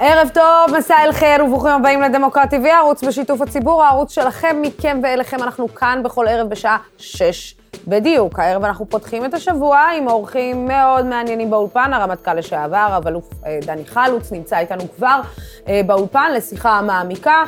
[0.00, 5.00] ערב טוב, מסע אל חיר וברוכים הבאים לדמוקרטי TV, הערוץ בשיתוף הציבור, הערוץ שלכם, מכם
[5.02, 5.42] ואליכם.
[5.42, 7.54] אנחנו כאן בכל ערב בשעה שש
[7.86, 8.38] בדיוק.
[8.38, 13.84] הערב אנחנו פותחים את השבוע עם אורחים מאוד מעניינים באולפן, הרמטכ"ל לשעבר, אלוף אה, דני
[13.86, 15.20] חלוץ, נמצא איתנו כבר
[15.68, 17.44] אה, באולפן לשיחה מעמיקה.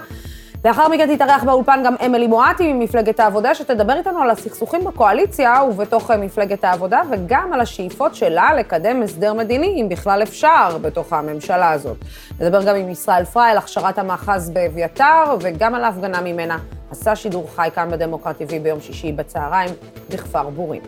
[0.64, 6.10] לאחר מכן תתארח באולפן גם אמילי מואטי ממפלגת העבודה, שתדבר איתנו על הסכסוכים בקואליציה ובתוך
[6.10, 11.70] אה, מפלגת העבודה, וגם על השאיפות שלה לקדם הסדר מדיני, אם בכלל אפשר, בתוך הממשלה
[11.70, 11.96] הזאת.
[12.40, 16.58] נדבר גם עם ישראל פריי על הכשרת המאחז באביתר, וגם על ההפגנה ממנה
[16.90, 19.70] עשה שידור חי כאן בדמוקרט TV ביום שישי בצהריים
[20.10, 20.82] בכפר בורים.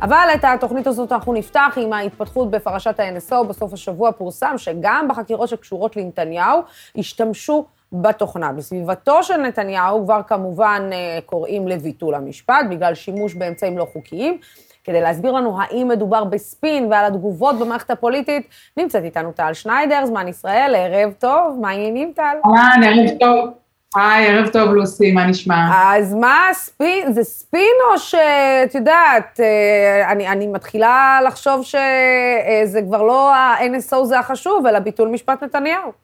[0.00, 3.44] אבל את התוכנית הזאת אנחנו נפתח עם ההתפתחות בפרשת ה-NSO.
[3.44, 6.60] בסוף השבוע פורסם שגם בחקירות שקשורות לנתניהו
[6.98, 8.52] השתמשו בתוכנה.
[8.52, 14.38] בסביבתו של נתניהו כבר כמובן אה, קוראים לביטול המשפט בגלל שימוש באמצעים לא חוקיים.
[14.84, 20.28] כדי להסביר לנו האם מדובר בספין ועל התגובות במערכת הפוליטית, נמצאת איתנו טל שניידר, זמן
[20.28, 22.36] ישראל, ערב טוב, מה העניינים טל?
[22.46, 23.50] אהלן, ערב טוב.
[23.96, 25.54] היי, ערב טוב לוסי, מה נשמע?
[25.96, 33.02] אז מה הספין, זה ספין או שאת יודעת, אה, אני, אני מתחילה לחשוב שזה כבר
[33.02, 36.01] לא ה-NSO זה החשוב, אלא ביטול משפט נתניהו.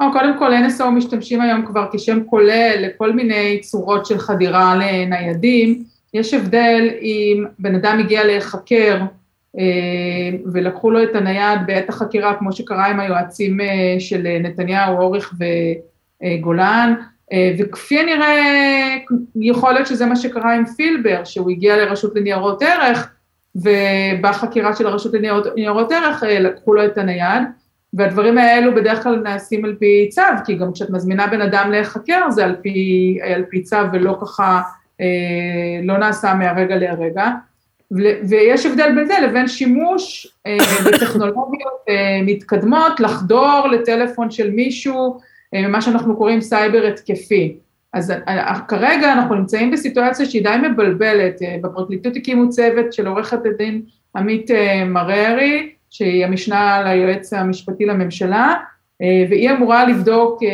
[0.00, 5.84] או, קודם כל NSO משתמשים היום כבר כשם כולל לכל מיני צורות של חדירה לניידים.
[6.14, 9.02] יש הבדל אם בן אדם הגיע להיחקר
[9.58, 15.34] אה, ולקחו לו את הנייד בעת החקירה, כמו שקרה עם היועצים אה, של נתניהו, אורך
[16.22, 16.94] וגולן,
[17.32, 18.96] אה, וכפי הנראה
[19.40, 23.12] יכול להיות שזה מה שקרה עם פילבר, שהוא הגיע לרשות לניירות ערך,
[23.56, 25.12] ובחקירה של הרשות
[25.56, 27.42] לניירות ערך לקחו לו את הנייד.
[27.96, 32.30] והדברים האלו בדרך כלל נעשים על פי צו, כי גם כשאת מזמינה בן אדם להיחקר
[32.30, 34.62] זה על פי, על פי צו ולא ככה,
[35.00, 35.06] אה,
[35.82, 37.30] לא נעשה מהרגע להרגע.
[38.28, 45.18] ויש הבדל בין זה לבין שימוש אה, בטכנולוגיות אה, מתקדמות, לחדור לטלפון של מישהו,
[45.54, 47.56] אה, מה שאנחנו קוראים סייבר התקפי.
[47.92, 53.46] אז אה, כרגע אנחנו נמצאים בסיטואציה שהיא די מבלבלת, אה, בפרקליטות הקימו צוות של עורכת
[53.46, 53.82] הדין
[54.16, 58.54] עמית אה, מררי, שהיא המשנה ליועץ המשפטי לממשלה,
[59.02, 60.48] אה, והיא אמורה לבדוק אה,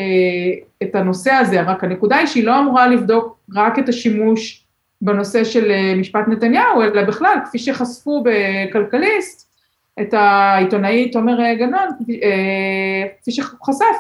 [0.82, 4.64] את הנושא הזה, רק הנקודה היא שהיא לא אמורה לבדוק רק את השימוש
[5.00, 9.52] בנושא של אה, משפט נתניהו, אלא בכלל, כפי שחשפו בכלכליסט,
[10.00, 11.88] את העיתונאי תומר גנון,
[13.20, 13.96] כפי שחשף,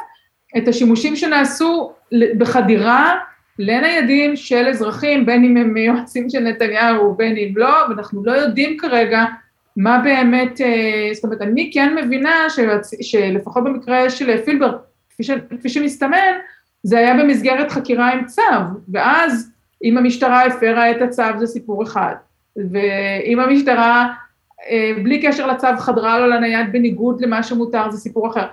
[0.56, 1.92] את השימושים שנעשו
[2.38, 3.18] בחדירה
[3.58, 8.76] לניידים של אזרחים, בין אם הם יועצים של נתניהו ובין אם לא, ואנחנו לא יודעים
[8.78, 9.24] כרגע
[9.76, 12.46] מה באמת, אה, זאת אומרת, אני כן מבינה.
[13.00, 14.78] שלפחות במקרה של פילבר,
[15.10, 15.30] כפי, ש...
[15.58, 16.32] כפי שמסתמן,
[16.82, 18.42] זה היה במסגרת חקירה עם צו,
[18.92, 19.50] ואז
[19.84, 22.14] אם המשטרה הפרה את הצו זה סיפור אחד,
[22.56, 24.12] ואם המשטרה
[24.70, 28.46] אה, בלי קשר לצו חדרה לו לנייד בניגוד למה שמותר זה סיפור אחר.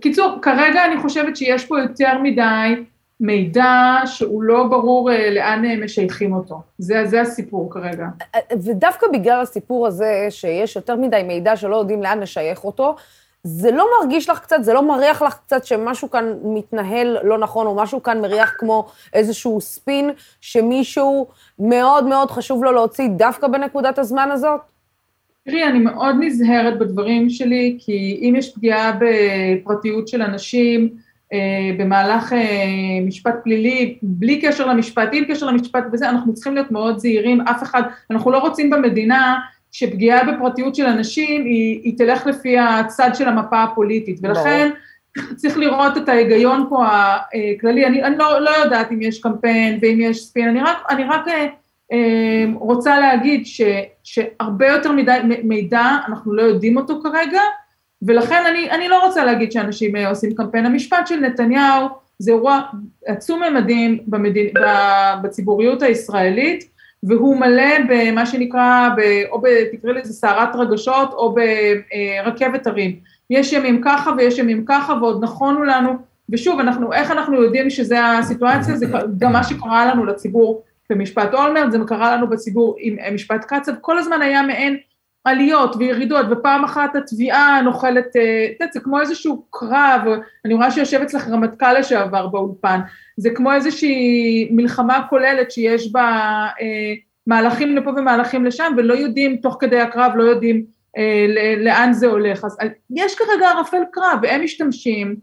[0.00, 2.84] קיצור, כרגע אני חושבת שיש פה יותר מדי
[3.20, 6.60] מידע שהוא לא ברור אה, לאן אה, משייכים אותו.
[6.78, 8.06] זה, זה הסיפור כרגע.
[8.64, 12.96] ודווקא בגלל הסיפור הזה, שיש יותר מדי מידע שלא יודעים לאן לשייך אותו,
[13.42, 17.66] זה לא מרגיש לך קצת, זה לא מריח לך קצת שמשהו כאן מתנהל לא נכון,
[17.66, 20.10] או משהו כאן מריח כמו איזשהו ספין
[20.40, 21.26] שמישהו
[21.58, 24.60] מאוד מאוד חשוב לו להוציא דווקא בנקודת הזמן הזאת?
[25.44, 31.05] תראי, אני מאוד נזהרת בדברים שלי, כי אם יש פגיעה בפרטיות של אנשים, אה,
[31.78, 32.38] במהלך אה,
[33.06, 37.62] משפט פלילי, בלי קשר למשפט, עם קשר למשפט וזה, אנחנו צריכים להיות מאוד זהירים, אף
[37.62, 39.38] אחד, אנחנו לא רוצים במדינה
[39.72, 44.70] שפגיעה בפרטיות של אנשים היא, היא תלך לפי הצד של המפה הפוליטית, ולכן
[45.36, 49.98] צריך לראות את ההיגיון פה הכללי, אני, אני לא, לא יודעת אם יש קמפיין ואם
[50.00, 51.28] יש ספין, אני רק, אני רק
[51.92, 53.60] אה, רוצה להגיד ש,
[54.04, 57.40] שהרבה יותר מדי מידע, אנחנו לא יודעים אותו כרגע,
[58.06, 60.66] ולכן אני, אני לא רוצה להגיד שאנשים אה, עושים קמפיין.
[60.66, 61.86] המשפט של נתניהו
[62.18, 62.60] זה אירוע
[63.06, 64.46] עצום ממדים במדין,
[65.22, 66.64] בציבוריות הישראלית,
[67.02, 69.00] והוא מלא במה שנקרא, ב,
[69.30, 72.96] או תקראי לזה סערת רגשות, או ברכבת הרים.
[73.30, 75.92] יש ימים ככה ויש ימים ככה, ועוד נכונו לנו,
[76.32, 78.76] ושוב, אנחנו, איך אנחנו יודעים שזה הסיטואציה?
[78.76, 78.86] זה
[79.18, 83.98] גם מה שקרה לנו לציבור במשפט אולמרט, זה קרה לנו בציבור עם משפט קצב, כל
[83.98, 84.76] הזמן היה מעין
[85.26, 90.00] עליות וירידות, ופעם אחת התביעה נוחלת, אה, את יודעת, זה כמו איזשהו קרב,
[90.44, 92.80] אני רואה שיושב אצלך רמטכ"ל לשעבר באולפן,
[93.16, 96.02] זה כמו איזושהי מלחמה כוללת שיש בה
[96.60, 96.94] אה,
[97.26, 100.64] מהלכים לפה ומהלכים לשם, ולא יודעים, תוך כדי הקרב, לא יודעים
[100.96, 101.26] אה,
[101.56, 102.44] לאן זה הולך.
[102.44, 102.56] אז
[102.90, 105.16] יש כרגע ערפל קרב, והם משתמשים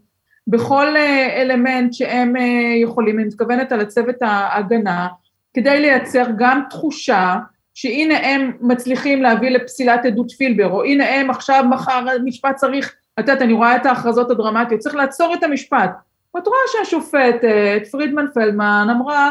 [0.46, 2.42] בכל אה, אלמנט שהם אה,
[2.82, 5.08] יכולים, אני מתכוונת על הצוות ההגנה,
[5.54, 7.36] כדי לייצר גם תחושה,
[7.74, 13.28] שהנה הם מצליחים להביא לפסילת עדות פילבר, או הנה הם עכשיו מחר המשפט צריך את
[13.28, 15.90] יודעת, אני רואה את ההכרזות הדרמטיות, צריך לעצור את המשפט.
[16.34, 19.30] ואת רואה שהשופטת, פרידמן פלדמן, אמרה,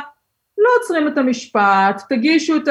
[0.57, 2.67] לא עוצרים את המשפט, תגישו את,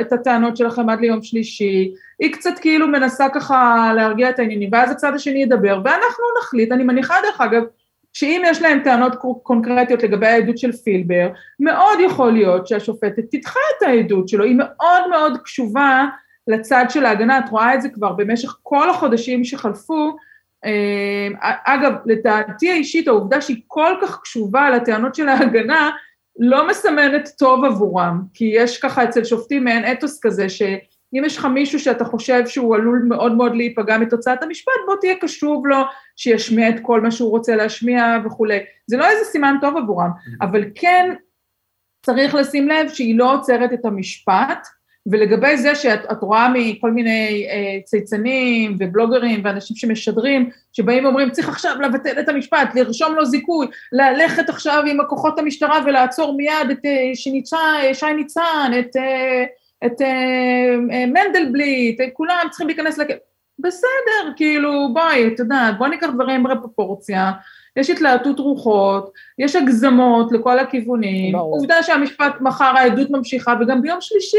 [0.00, 4.90] את הטענות שלכם עד ליום שלישי, היא קצת כאילו מנסה ככה להרגיע את העניינים, ואז
[4.90, 7.62] הצד השני ידבר, ואנחנו נחליט, אני מניחה דרך אגב,
[8.12, 9.12] שאם יש להם טענות
[9.42, 11.28] קונקרטיות לגבי העדות של פילבר,
[11.60, 16.06] מאוד יכול להיות שהשופטת תדחה את העדות שלו, היא מאוד מאוד קשובה
[16.46, 20.16] לצד של ההגנה, את רואה את זה כבר במשך כל החודשים שחלפו,
[20.64, 21.28] אה,
[21.64, 25.90] אגב, לדעתי האישית, העובדה שהיא כל כך קשובה לטענות של ההגנה,
[26.38, 31.44] לא מסמנת טוב עבורם, כי יש ככה אצל שופטים מעין אתוס כזה, שאם יש לך
[31.44, 35.76] מישהו שאתה חושב שהוא עלול מאוד מאוד להיפגע מתוצאת המשפט, בוא תהיה קשוב לו,
[36.20, 38.58] שישמיע את כל מה שהוא רוצה להשמיע וכולי.
[38.86, 40.46] זה לא איזה סימן טוב עבורם, mm-hmm.
[40.46, 41.14] אבל כן
[42.06, 44.68] צריך לשים לב שהיא לא עוצרת את המשפט,
[45.06, 51.80] ולגבי זה שאת רואה מכל מיני אה, צייצנים ובלוגרים ואנשים שמשדרים, שבאים ואומרים צריך עכשיו
[51.80, 57.10] לבטל את המשפט, לרשום לו זיכוי, ללכת עכשיו עם הכוחות המשטרה ולעצור מיד את אה,
[57.14, 57.58] שניצה,
[57.92, 59.44] שי ניצן, את, אה,
[59.86, 60.06] את אה,
[60.92, 63.06] אה, מנדלבליט, כולם צריכים להיכנס לכ...
[63.62, 67.32] בסדר, כאילו בואי, את יודעת, בואי ניקח דברים בפרופורציה,
[67.76, 71.54] יש התלהטות רוחות, יש הגזמות לכל הכיוונים, ברור.
[71.54, 74.36] עובדה שהמשפט מחר העדות ממשיכה וגם ביום שלישי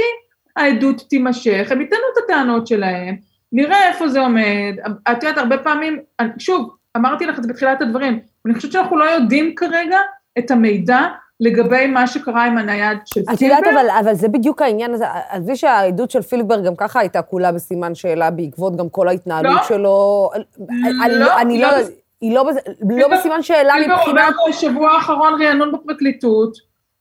[0.56, 3.16] העדות תימשך, הם ייתנו את הטענות שלהם,
[3.52, 4.76] נראה איפה זה עומד,
[5.12, 6.00] את יודעת, הרבה פעמים,
[6.38, 10.00] שוב, אמרתי לך את זה בתחילת הדברים, אני חושבת שאנחנו לא יודעים כרגע
[10.40, 11.08] את המידע
[11.42, 13.34] לגבי מה שקרה עם הנייד של פילבר.
[13.34, 17.22] את יודעת, אבל, אבל זה בדיוק העניין הזה, עזבי שהעדות של פילבר גם ככה הייתה
[17.22, 20.30] כולה בסימן שאלה בעקבות גם כל ההתנהלות לא, שלו.
[20.70, 21.78] אני לא, לא, אני לא, לא,
[22.22, 22.46] היא לא,
[22.82, 24.00] לא בסימן שאלה מבחינת...
[24.06, 26.58] פילבר אומר בשבוע האחרון רענון בפרקליטות,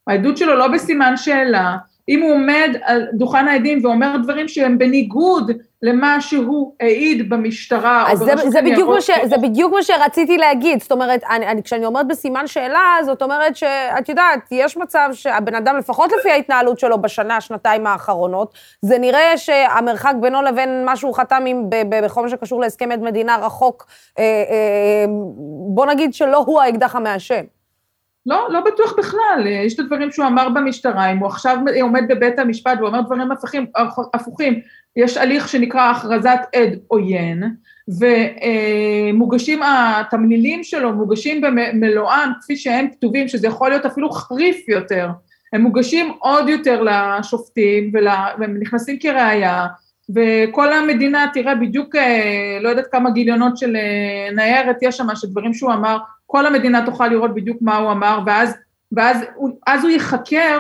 [0.07, 1.77] העדות שלו לא בסימן שאלה,
[2.09, 5.51] אם הוא עומד על דוכן העדים ואומר דברים שהם בניגוד
[5.83, 10.81] למה שהוא העיד במשטרה או ברשות זה, זה, בדיוק ש, זה בדיוק מה שרציתי להגיד,
[10.83, 15.55] זאת אומרת, אני, אני, כשאני אומרת בסימן שאלה, זאת אומרת שאת יודעת, יש מצב שהבן
[15.55, 21.15] אדם, לפחות לפי ההתנהלות שלו בשנה, שנתיים האחרונות, זה נראה שהמרחק בינו לבין מה שהוא
[21.15, 23.87] חתם עם, ב, ב, בכל מה שקשור להסכם עד מדינה רחוק,
[24.19, 25.05] אה, אה,
[25.75, 27.45] בוא נגיד שלא הוא האקדח המעשן.
[28.27, 32.39] לא, לא בטוח בכלל, יש את הדברים שהוא אמר במשטרה, אם הוא עכשיו עומד בבית
[32.39, 33.67] המשפט ואומר דברים הפכים,
[34.15, 34.61] הפוכים,
[34.97, 37.43] יש הליך שנקרא הכרזת עד עוין,
[37.89, 45.09] ומוגשים, התמלילים שלו מוגשים במלואם כפי שהם כתובים, שזה יכול להיות אפילו חריף יותר,
[45.53, 47.93] הם מוגשים עוד יותר לשופטים
[48.39, 49.67] והם נכנסים כראיה,
[50.15, 55.55] וכל המדינה תראה בדיוק, אה, לא יודעת כמה גיליונות של אה, ניירת יש שם, שדברים
[55.55, 58.57] שהוא אמר כל המדינה תוכל לראות בדיוק מה הוא אמר, ואז,
[58.93, 59.25] ואז
[59.67, 60.59] אז הוא ייחקר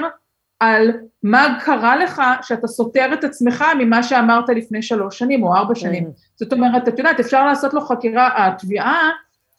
[0.61, 0.91] על
[1.23, 6.05] מה קרה לך שאתה סותר את עצמך ממה שאמרת לפני שלוש שנים או ארבע שנים.
[6.05, 6.11] כן.
[6.37, 9.11] זאת אומרת, את יודעת, אפשר לעשות לו חקירה, התביעה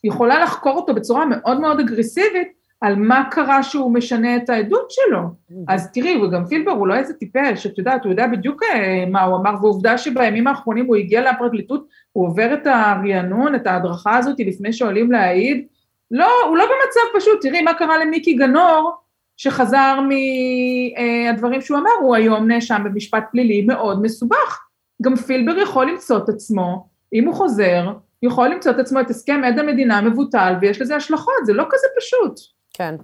[0.03, 2.48] יכולה לחקור אותו בצורה מאוד מאוד אגרסיבית
[2.81, 5.19] על מה קרה שהוא משנה את העדות שלו.
[5.68, 9.21] אז תראי, וגם פילבר הוא לא איזה טיפש, את יודעת, הוא יודע בדיוק אה, מה
[9.21, 14.39] הוא אמר, ועובדה שבימים האחרונים הוא הגיע לפרקליטות, הוא עובר את הרענון, את ההדרכה הזאת
[14.39, 15.65] לפני שעולים להעיד,
[16.12, 19.00] לא, הוא לא במצב פשוט, תראי מה קרה למיקי גנור,
[19.41, 24.59] שחזר מהדברים שהוא אמר, הוא היום נאשם במשפט פלילי מאוד מסובך.
[25.01, 27.91] גם פילבר יכול למצוא את עצמו, אם הוא חוזר,
[28.24, 31.88] יכול למצוא את עצמו את הסכם עד המדינה מבוטל, ויש לזה השלכות, זה לא כזה
[31.98, 32.39] פשוט.
[32.81, 32.95] כן.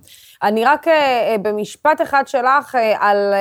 [0.43, 3.34] אני רק אה, אה, במשפט אחד שלך אה, על,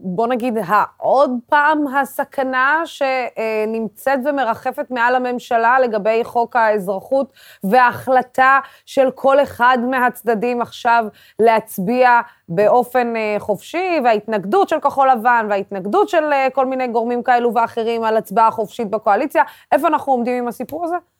[0.00, 7.32] בוא נגיד, העוד פעם הסכנה שנמצאת ומרחפת מעל הממשלה לגבי חוק האזרחות
[7.64, 11.04] וההחלטה של כל אחד מהצדדים עכשיו
[11.38, 18.16] להצביע באופן חופשי, וההתנגדות של כחול לבן וההתנגדות של כל מיני גורמים כאלו ואחרים על
[18.16, 19.42] הצבעה חופשית בקואליציה.
[19.72, 21.13] איפה אנחנו עומדים עם הסיפור הזה?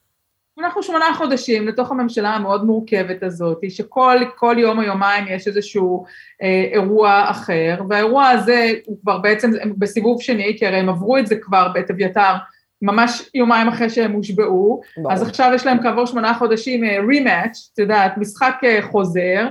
[0.58, 6.04] אנחנו שמונה חודשים לתוך הממשלה המאוד מורכבת הזאת, שכל יום או יומיים יש איזשהו
[6.42, 11.26] אה, אירוע אחר, והאירוע הזה הוא כבר בעצם בסיבוב שני, כי הרי הם עברו את
[11.26, 12.34] זה כבר בעת אביתר,
[12.82, 14.80] ממש יומיים אחרי שהם הושבעו,
[15.10, 19.46] אז עכשיו יש להם כעבור שמונה חודשים רימאץ', אה, את יודעת, משחק אה, חוזר,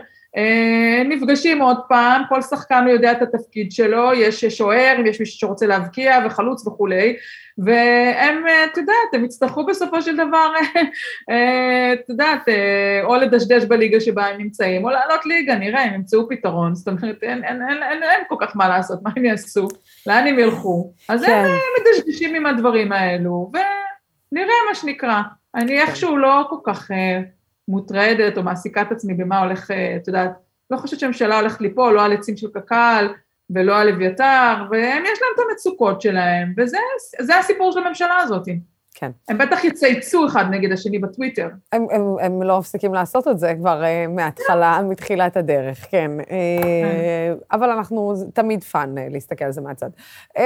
[1.05, 5.65] נפגשים עוד פעם, כל שחקן יודע את התפקיד שלו, יש שוער, אם יש מישהו שרוצה
[5.65, 7.15] להבקיע וחלוץ וכולי,
[7.57, 10.51] והם, אה, את יודעת, הם יצטרכו בסופו של דבר,
[11.29, 12.47] אה, את יודעת,
[13.03, 17.23] או לדשדש בליגה שבה הם נמצאים, או לעלות ליגה, נראה, הם ימצאו פתרון, זאת אומרת,
[17.23, 19.67] אין, אין, אין, אין, אין כל כך מה לעשות, מה הם יעשו,
[20.07, 21.45] לאן הם ילכו, אז כן.
[21.45, 25.21] הם מדשדשים עם הדברים האלו, ונראה מה שנקרא.
[25.55, 25.81] אני.
[25.81, 26.91] איכשהו לא כל כך...
[27.67, 30.31] מוטרדת או מעסיקה את עצמי במה הולך, אה, את יודעת,
[30.71, 33.07] לא חושבת שהממשלה הולכת ליפול, לא על עצים של קק"ל
[33.49, 38.47] ולא על אביתר, והם יש להם את המצוקות שלהם, וזה הסיפור של הממשלה הזאת.
[38.95, 39.11] כן.
[39.29, 41.49] הם בטח יצייצו אחד נגד השני בטוויטר.
[41.71, 46.11] הם, הם, הם לא מפסיקים לעשות את זה כבר אה, מההתחלה, מתחילת הדרך, כן.
[46.19, 49.89] אה, אבל אנחנו, תמיד fun אה, להסתכל על זה מהצד.
[50.37, 50.41] אה,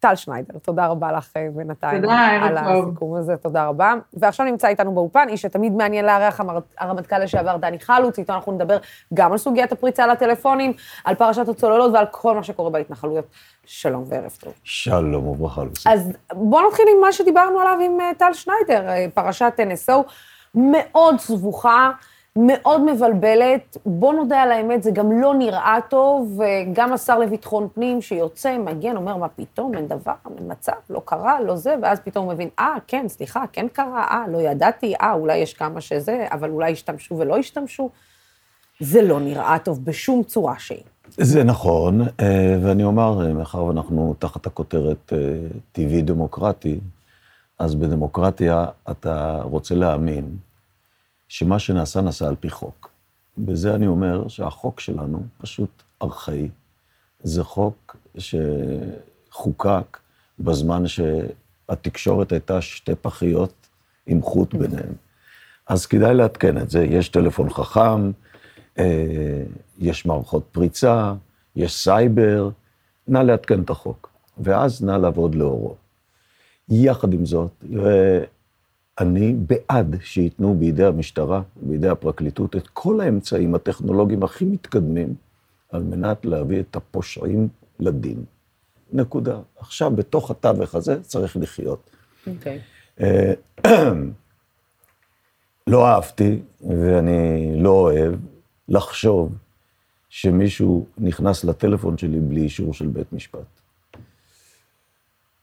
[0.00, 2.02] טל שניידר, תודה רבה לך בינתיים.
[2.02, 2.58] תודה, ערב טוב.
[2.58, 3.94] על הסיכום הזה, תודה רבה.
[4.14, 6.40] ועכשיו נמצא איתנו באולפן, איש שתמיד מעניין לארח
[6.78, 8.78] הרמטכ"ל לשעבר דני חלוץ, איתו אנחנו נדבר
[9.14, 10.72] גם על סוגיית הפריצה לטלפונים,
[11.04, 13.24] על פרשת הצוללות ועל כל מה שקורה בהתנחלויות.
[13.64, 14.52] שלום וערב טוב.
[14.64, 15.88] שלום וברכה, לוסי.
[15.88, 19.92] אז בואו נתחיל עם מה שדיברנו עליו עם טל שניידר, פרשת NSO,
[20.54, 21.90] מאוד סבוכה.
[22.36, 28.02] מאוד מבלבלת, בוא נודה על האמת, זה גם לא נראה טוב, וגם השר לביטחון פנים
[28.02, 32.24] שיוצא, מגן, אומר, מה פתאום, אין דבר, אין מצב, לא קרה, לא זה, ואז פתאום
[32.24, 36.26] הוא מבין, אה, כן, סליחה, כן קרה, אה, לא ידעתי, אה, אולי יש כמה שזה,
[36.30, 37.90] אבל אולי השתמשו ולא השתמשו.
[38.80, 40.82] זה לא נראה טוב בשום צורה שהיא.
[41.16, 45.18] זה נכון, אה, ואני אומר, אה, מאחר ואנחנו תחת הכותרת אה,
[45.72, 46.80] טבעי דמוקרטי,
[47.58, 50.36] אז בדמוקרטיה אתה רוצה להאמין
[51.30, 52.90] שמה שנעשה, נעשה על פי חוק.
[53.38, 56.48] בזה אני אומר שהחוק שלנו פשוט ארכאי.
[57.22, 59.98] זה חוק שחוקק
[60.38, 63.52] בזמן שהתקשורת הייתה שתי פחיות
[64.06, 64.92] עם חוט ביניהן.
[65.66, 66.84] אז כדאי לעדכן את זה.
[66.84, 68.10] יש טלפון חכם,
[68.78, 69.42] אה,
[69.78, 71.14] יש מערכות פריצה,
[71.56, 72.50] יש סייבר,
[73.08, 75.74] נא לעדכן את החוק, ואז נא לעבוד לאורו.
[76.68, 77.64] יחד עם זאת,
[79.00, 85.14] אני בעד שייתנו בידי המשטרה, בידי הפרקליטות, את כל האמצעים הטכנולוגיים הכי מתקדמים,
[85.70, 87.48] על מנת להביא את הפושעים
[87.80, 88.24] לדין.
[88.92, 89.38] נקודה.
[89.58, 91.90] עכשיו, בתוך התווך הזה צריך לחיות.
[92.26, 92.58] אוקיי.
[92.58, 93.02] Okay.
[93.02, 93.32] אה,
[95.66, 98.14] לא אהבתי, ואני לא אוהב,
[98.68, 99.34] לחשוב
[100.08, 103.59] שמישהו נכנס לטלפון שלי בלי אישור של בית משפט.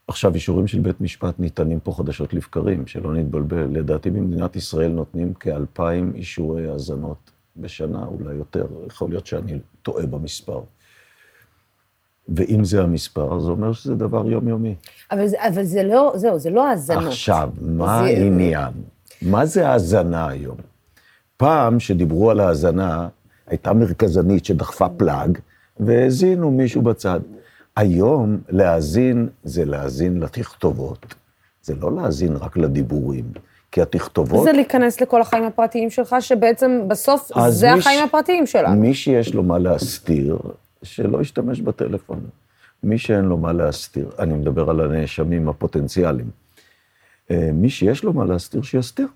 [0.07, 3.67] עכשיו, אישורים של בית משפט ניתנים פה חדשות לבקרים, שלא נתבלבל.
[3.71, 10.61] לדעתי במדינת ישראל נותנים כאלפיים אישורי האזנות בשנה, אולי יותר, יכול להיות שאני טועה במספר.
[12.29, 14.75] ואם זה המספר, זה אומר שזה דבר יומיומי.
[15.11, 17.03] אבל, אבל זה לא, זהו, זה לא האזנות.
[17.03, 18.03] עכשיו, מה זה...
[18.03, 18.73] העניין?
[19.21, 20.57] מה זה האזנה היום?
[21.37, 23.07] פעם שדיברו על האזנה,
[23.47, 25.37] הייתה מרכזנית שדחפה פלאג,
[25.79, 27.19] והאזינו מישהו בצד.
[27.77, 31.15] היום להאזין זה להאזין לתכתובות,
[31.61, 33.25] זה לא להאזין רק לדיבורים,
[33.71, 34.43] כי התכתובות...
[34.43, 38.03] זה להיכנס לכל החיים הפרטיים שלך, שבעצם בסוף זה מי החיים ש...
[38.09, 38.81] הפרטיים שלנו.
[38.81, 40.37] מי שיש לו מה להסתיר,
[40.83, 42.19] שלא ישתמש בטלפון.
[42.83, 46.29] מי שאין לו מה להסתיר, אני מדבר על הנאשמים הפוטנציאליים,
[47.31, 49.07] אה, מי שיש לו מה להסתיר, שיסתיר.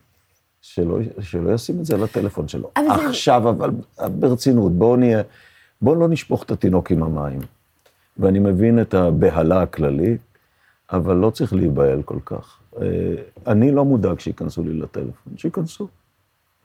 [0.62, 2.72] שלא, שלא ישים את זה לטלפון שלו.
[2.75, 3.50] אבל עכשיו, זה...
[3.50, 3.70] אבל
[4.20, 5.22] ברצינות, בואו נהיה,
[5.82, 7.39] בואו לא נשפוך את התינוק עם המים.
[8.18, 10.22] ואני מבין את הבהלה הכללית,
[10.91, 12.60] אבל לא צריך להיבהל כל כך.
[12.82, 13.15] אה,
[13.48, 15.88] אני לא מודאג שייכנסו לי לטלפון, שייכנסו.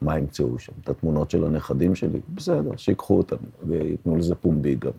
[0.01, 0.73] מה ימצאו שם?
[0.83, 2.19] את התמונות של הנכדים שלי?
[2.29, 3.35] בסדר, שיקחו אותם
[3.67, 4.91] וייתנו לזה פומבי גם.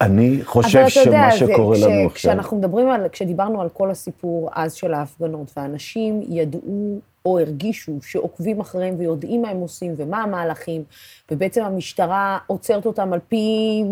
[0.00, 2.10] אני חושב שמה יודע, שקורה זה, לנו עכשיו...
[2.10, 8.60] כשאנחנו מדברים על, כשדיברנו על כל הסיפור אז של ההפגנות, ואנשים ידעו או הרגישו שעוקבים
[8.60, 10.84] אחריהם ויודעים מה הם עושים ומה המהלכים,
[11.30, 13.82] ובעצם המשטרה עוצרת אותם על פי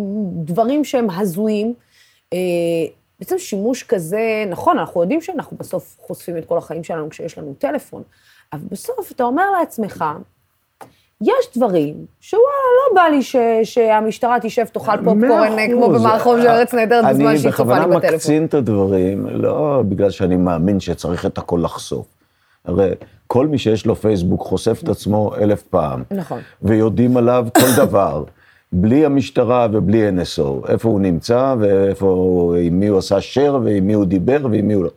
[0.45, 1.75] דברים שהם הזויים.
[2.33, 2.39] אה,
[3.21, 7.55] בעצם שימוש כזה, נכון, אנחנו יודעים שאנחנו בסוף חושפים את כל החיים שלנו כשיש לנו
[7.59, 8.03] טלפון,
[8.53, 10.05] אבל בסוף אתה אומר לעצמך,
[11.21, 12.45] יש דברים שוואלה,
[12.77, 17.53] לא בא לי ש, שהמשטרה תשב, תאכל פופקורן כמו במערכון של ארץ נהדרת בזמן שהיא
[17.53, 17.93] צופה לי בטלפון.
[17.93, 22.14] אני בכוונה מקצין את הדברים, לא בגלל שאני מאמין שצריך את הכל לחשוף.
[22.65, 22.91] הרי
[23.27, 26.03] כל מי שיש לו פייסבוק חושף את עצמו אלף פעם.
[26.11, 26.41] נכון.
[26.63, 28.25] ויודעים עליו כל דבר.
[28.73, 33.93] בלי המשטרה ובלי NSO, איפה הוא נמצא ואיפה, עם מי הוא עשה share ועם מי
[33.93, 34.91] הוא דיבר ועם מי הוא לא.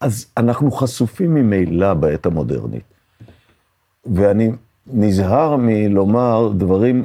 [0.00, 2.82] אז אנחנו חשופים ממילא בעת המודרנית.
[4.14, 4.50] ואני
[4.86, 7.04] נזהר מלומר דברים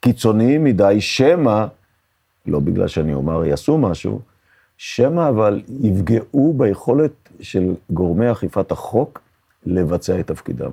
[0.00, 1.66] קיצוניים מדי, שמא,
[2.46, 4.20] לא בגלל שאני אומר יעשו משהו,
[4.78, 9.20] שמא אבל יפגעו ביכולת של גורמי אכיפת החוק
[9.66, 10.70] לבצע את תפקידם.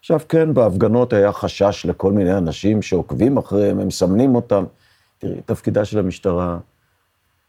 [0.00, 4.64] עכשיו, כן, בהפגנות היה חשש לכל מיני אנשים שעוקבים אחריהם, הם מסמנים אותם.
[5.18, 6.58] תראי, תפקידה של המשטרה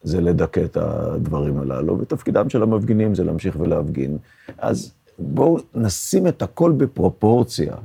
[0.03, 4.17] זה לדכא את הדברים הללו, ותפקידם של המפגינים זה להמשיך ולהפגין.
[4.57, 7.75] אז בואו נשים את הכל בפרופורציה.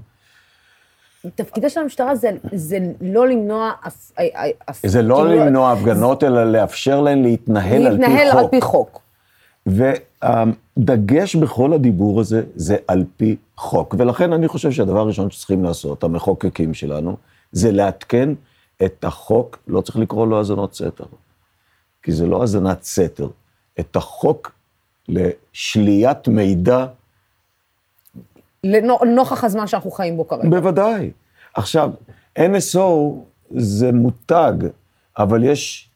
[1.34, 3.72] תפקידה של המשטרה זה, זה לא למנוע...
[4.70, 8.30] אפ, זה לא כאילו, למנוע הפגנות, אלא לאפשר להן להתנהל, להתנהל על פי חוק.
[8.30, 9.07] להתנהל על פי חוק.
[9.68, 13.94] והדגש בכל הדיבור הזה זה על פי חוק.
[13.98, 17.16] ולכן אני חושב שהדבר הראשון שצריכים לעשות, המחוקקים שלנו,
[17.52, 18.28] זה לעדכן
[18.84, 21.04] את החוק, לא צריך לקרוא לו האזנות סתר,
[22.02, 23.28] כי זה לא האזנת סתר,
[23.80, 24.52] את החוק
[25.08, 26.86] לשליית מידע.
[28.64, 30.48] לנוכח הזמן שאנחנו חיים בו כרגע.
[30.48, 31.10] בוודאי.
[31.54, 31.90] עכשיו,
[32.38, 32.80] NSO
[33.50, 34.52] זה מותג,
[35.18, 35.90] אבל יש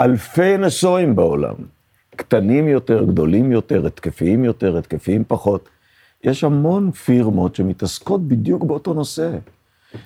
[0.00, 1.54] אלפי NSOים בעולם.
[2.16, 5.68] קטנים יותר, גדולים יותר, התקפיים יותר, התקפיים פחות.
[6.24, 9.30] יש המון פירמות שמתעסקות בדיוק באותו נושא.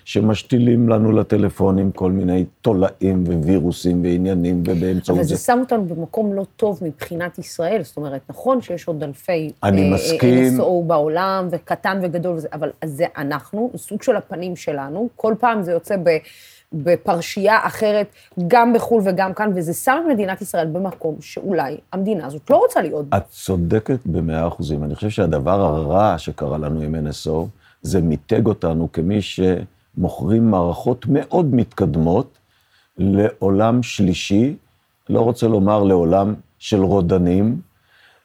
[0.05, 5.13] שמשתילים לנו לטלפונים כל מיני תולעים ווירוסים ועניינים, ובאמצעות זה...
[5.13, 9.51] אבל זה שם אותנו במקום לא טוב מבחינת ישראל, זאת אומרת, נכון שיש עוד אלפי...
[9.63, 10.59] אני uh, מסכים.
[10.59, 15.97] NSO בעולם, וקטן וגדול אבל זה אנחנו, סוג של הפנים שלנו, כל פעם זה יוצא
[15.97, 16.09] ב...
[16.73, 18.07] בפרשייה אחרת,
[18.49, 22.83] גם בחו"ל וגם כאן, וזה שם את מדינת ישראל במקום שאולי המדינה הזאת לא רוצה
[22.83, 23.07] להיות.
[23.17, 24.85] את צודקת במאה אחוזים.
[24.85, 27.47] אני חושב שהדבר הרע שקרה לנו עם NSO,
[27.83, 29.41] זה מיתג אותנו כמי ש...
[29.99, 32.39] מוכרים מערכות מאוד מתקדמות
[32.99, 34.57] לעולם שלישי,
[35.09, 37.61] לא רוצה לומר לעולם של רודנים,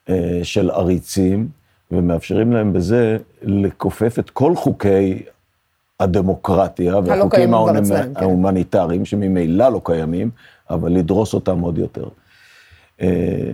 [0.10, 1.50] אה, של עריצים,
[1.92, 5.24] ומאפשרים להם בזה לכופף את כל חוקי
[6.01, 8.13] הדמוקרטיה והחוקים כן.
[8.15, 10.29] ההומניטריים, שממילא לא קיימים,
[10.70, 12.08] אבל לדרוס אותם עוד יותר.
[13.01, 13.51] אה,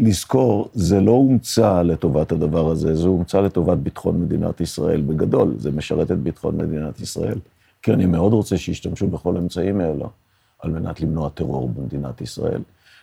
[0.00, 5.70] לזכור, זה לא הומצא לטובת הדבר הזה, זה הומצא לטובת ביטחון מדינת ישראל בגדול, זה
[5.70, 7.38] משרת את ביטחון מדינת ישראל.
[7.82, 10.10] כי אני מאוד רוצה שישתמשו בכל האמצעים האלו,
[10.58, 12.62] על מנת למנוע טרור במדינת ישראל,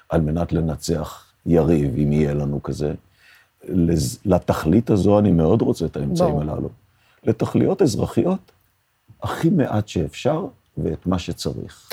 [0.10, 2.94] על מנת לנצח יריב, אם יהיה לנו כזה.
[4.26, 6.42] לתכלית הזו אני מאוד רוצה את האמצעים בוא.
[6.42, 6.70] הללו.
[7.24, 8.52] לתכליות אזרחיות,
[9.24, 10.46] הכי מעט שאפשר,
[10.78, 11.90] ואת מה שצריך.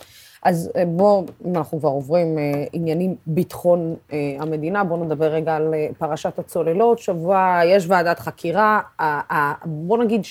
[0.46, 5.56] אז אה, בואו, אם אנחנו כבר עוברים אה, עניינים ביטחון אה, המדינה, בואו נדבר רגע
[5.56, 6.98] על פרשת הצוללות.
[6.98, 8.80] שבוע יש ועדת חקירה,
[9.64, 10.22] בואו נגיד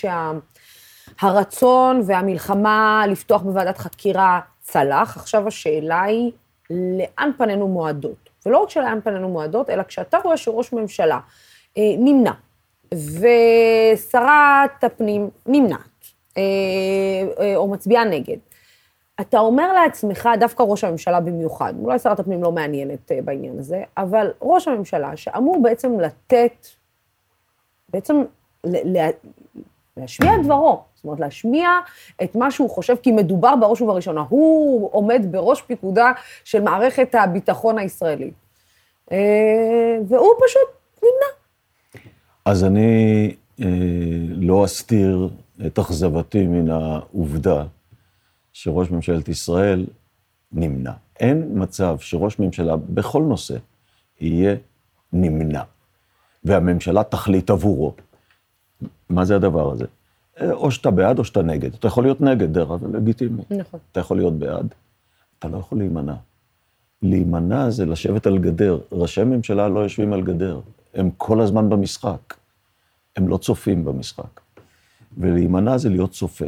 [1.19, 5.17] שהרצון שה, והמלחמה לפתוח בוועדת חקירה צלח.
[5.17, 6.31] עכשיו השאלה היא,
[6.69, 8.29] לאן פנינו מועדות?
[8.45, 11.19] ולא רק שלאן פנינו מועדות, אלא כשאתה רואה שראש ממשלה
[11.77, 12.31] נמנע,
[12.93, 16.05] ושרת הפנים נמנעת,
[17.55, 18.37] או מצביעה נגד,
[19.21, 23.83] אתה אומר לעצמך, דווקא ראש הממשלה במיוחד, אולי שרת הפנים לא מעניינת אה, בעניין הזה,
[23.97, 26.67] אבל ראש הממשלה, שאמור בעצם לתת,
[27.89, 28.23] בעצם
[28.63, 29.09] לה,
[29.97, 31.69] להשמיע את דברו, זאת אומרת, להשמיע
[32.23, 34.23] את מה שהוא חושב, כי מדובר בראש ובראשונה.
[34.29, 36.11] הוא עומד בראש פיקודה
[36.43, 38.33] של מערכת הביטחון הישראלית.
[39.11, 40.69] אה, והוא פשוט
[41.03, 41.44] נמנע.
[42.45, 43.31] אז אני
[43.61, 43.65] אה,
[44.35, 45.29] לא אסתיר
[45.65, 47.65] את אכזבתי מן העובדה
[48.53, 49.85] שראש ממשלת ישראל
[50.51, 50.91] נמנע.
[51.19, 53.57] אין מצב שראש ממשלה בכל נושא
[54.21, 54.55] יהיה
[55.13, 55.61] נמנע,
[56.43, 57.93] והממשלה תחליט עבורו.
[59.09, 59.85] מה זה הדבר הזה?
[60.51, 61.73] או שאתה בעד או שאתה נגד.
[61.73, 63.41] אתה יכול להיות נגד, דרך אגב, לגיטימי.
[63.49, 63.79] נכון.
[63.91, 64.67] אתה יכול להיות בעד,
[65.39, 66.15] אתה לא יכול להימנע.
[67.01, 68.79] להימנע זה לשבת על גדר.
[68.91, 70.59] ראשי ממשלה לא יושבים על גדר,
[70.95, 72.33] הם כל הזמן במשחק.
[73.15, 74.41] הם לא צופים במשחק.
[75.17, 76.45] ולהימנע זה להיות צופה.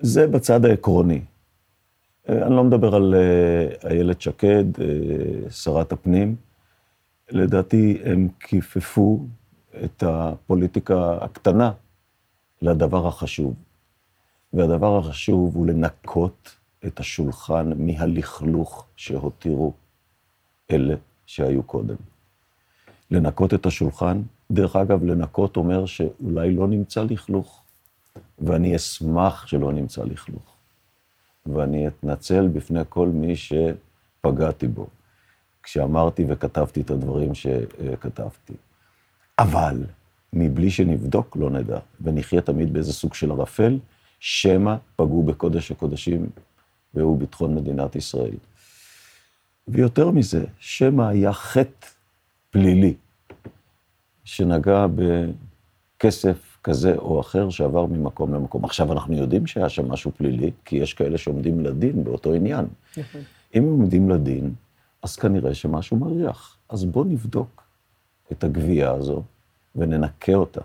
[0.00, 1.20] זה בצד העקרוני.
[2.28, 6.36] אה, אני לא מדבר על אה, איילת שקד, אה, שרת הפנים.
[7.30, 9.26] לדעתי הם כיפפו
[9.84, 11.72] את הפוליטיקה הקטנה
[12.62, 13.54] לדבר החשוב.
[14.52, 16.56] והדבר החשוב הוא לנקות
[16.86, 19.72] את השולחן מהלכלוך שהותירו
[20.70, 20.94] אלה
[21.26, 21.96] שהיו קודם.
[23.10, 27.62] לנקות את השולחן, דרך אגב, לנקות אומר שאולי לא נמצא לכלוך.
[28.38, 30.56] ואני אשמח שלא נמצא לכלוך.
[31.46, 34.86] ואני אתנצל בפני כל מי שפגעתי בו,
[35.62, 38.52] כשאמרתי וכתבתי את הדברים שכתבתי.
[39.38, 39.84] אבל
[40.32, 43.78] מבלי שנבדוק לא נדע, ונחיה תמיד באיזה סוג של ערפל,
[44.20, 46.26] שמא פגעו בקודש הקודשים,
[46.94, 48.36] והוא ביטחון מדינת ישראל.
[49.68, 51.86] ויותר מזה, שמא היה חטא
[52.56, 52.94] פלילי
[54.24, 54.86] שנגע
[55.96, 58.64] בכסף כזה או אחר שעבר ממקום למקום.
[58.64, 62.66] עכשיו, אנחנו יודעים שהיה שם משהו פלילי, כי יש כאלה שעומדים לדין באותו עניין.
[62.96, 63.20] נכון.
[63.54, 64.54] אם הם עומדים לדין,
[65.02, 66.56] אז כנראה שמשהו מריח.
[66.68, 67.62] אז בואו נבדוק
[68.32, 69.22] את הגבייה הזו
[69.76, 70.60] וננקה אותה.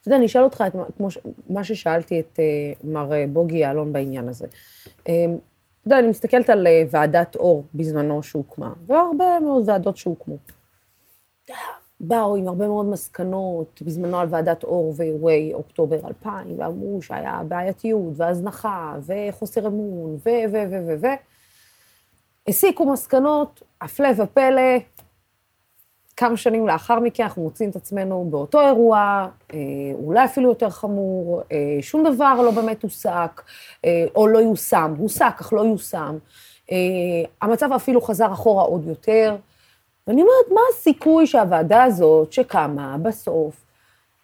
[0.00, 1.18] אתה יודע, אני אשאל אותך את כמו ש...
[1.50, 4.46] מה ששאלתי את uh, מר אה, בוגי יעלון בעניין הזה.
[4.46, 10.36] Um, אתה יודע, אני מסתכלת על uh, ועדת אור בזמנו שהוקמה, והרבה מאוד ועדות שהוקמו.
[12.00, 18.12] באו עם הרבה מאוד מסקנות, בזמנו על ועדת אור ואירועי אוקטובר 2000, ואמרו שהיה בעייתיות
[18.16, 20.28] והזנחה וחוסר אמון ו...
[20.52, 20.56] ו...
[20.70, 20.86] ו...
[20.86, 20.94] ו...
[21.02, 21.06] ו...
[22.48, 24.78] הסיקו מסקנות, הפלא ופלא,
[26.16, 29.58] כמה שנים לאחר מכן אנחנו מוצאים את עצמנו באותו אירוע, אה,
[29.94, 33.42] אולי אפילו יותר חמור, אה, שום דבר לא באמת הוסק,
[33.84, 36.18] אה, או לא יושם, הוסק אך לא יושם.
[36.72, 36.76] אה,
[37.42, 39.36] המצב אפילו חזר אחורה עוד יותר.
[40.06, 43.66] ואני אומרת, מה הסיכוי שהוועדה הזאת שקמה בסוף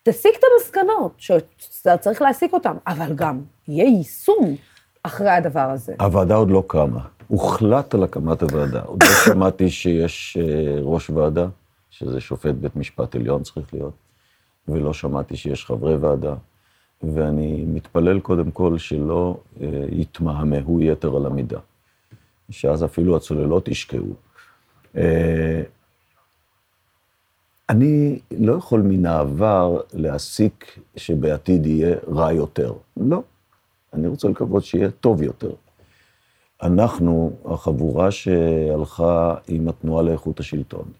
[0.03, 4.57] תסיק את המסקנות, שצריך להסיק אותן, אבל גם יהיה יישום
[5.03, 5.95] אחרי הדבר הזה.
[6.01, 7.01] הוועדה עוד לא קמה.
[7.29, 8.81] הוחלט על הקמת הוועדה.
[8.81, 11.47] עוד לא שמעתי שיש אה, ראש ועדה,
[11.91, 13.95] שזה שופט בית משפט עליון צריך להיות,
[14.69, 16.35] ולא שמעתי שיש חברי ועדה,
[17.03, 21.59] ואני מתפלל קודם כל שלא אה, יתמהמהו יתר על המידה,
[22.51, 24.15] שאז אפילו הצוללות ישקעו.
[24.97, 25.63] אה,
[27.69, 32.73] אני לא יכול מן העבר להסיק שבעתיד יהיה רע יותר.
[32.97, 33.23] לא.
[33.93, 35.53] אני רוצה לקוות שיהיה טוב יותר.
[36.63, 40.93] אנחנו, החבורה שהלכה עם התנועה לאיכות השלטון,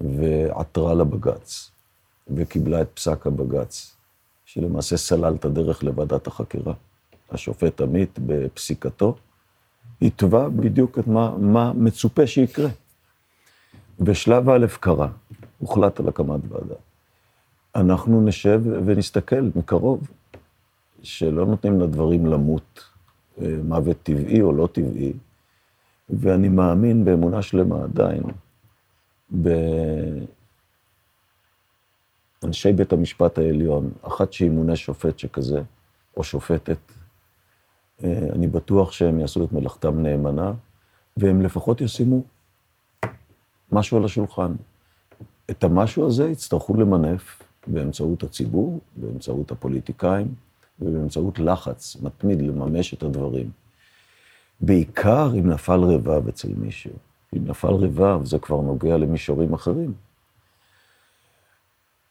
[0.00, 1.70] ועתרה לבג"ץ,
[2.28, 3.96] וקיבלה את פסק הבג"ץ,
[4.44, 6.74] שלמעשה סלל את הדרך לוועדת החקירה.
[7.30, 9.16] השופט עמית, בפסיקתו,
[10.02, 12.68] התווה בדיוק את מה, מה מצופה שיקרה.
[14.00, 15.08] בשלב א' קרה,
[15.58, 16.74] הוחלט על הקמת ועדה.
[17.74, 20.08] אנחנו נשב ונסתכל מקרוב,
[21.02, 22.84] שלא נותנים לדברים למות
[23.42, 25.12] אה, מוות טבעי או לא טבעי,
[26.10, 28.22] ואני מאמין באמונה שלמה עדיין
[32.42, 35.62] באנשי בית המשפט העליון, אחת שימונה שופט שכזה,
[36.16, 36.78] או שופטת,
[38.04, 40.52] אני בטוח שהם יעשו את מלאכתם נאמנה,
[41.16, 42.22] והם לפחות ישימו
[43.72, 44.52] משהו על השולחן.
[45.50, 50.34] את המשהו הזה יצטרכו למנף באמצעות הציבור, באמצעות הפוליטיקאים,
[50.80, 53.50] ובאמצעות לחץ מתמיד לממש את הדברים.
[54.60, 56.92] בעיקר אם נפל רבב אצל מישהו.
[57.36, 59.92] אם נפל רבב, זה כבר נוגע למישורים אחרים.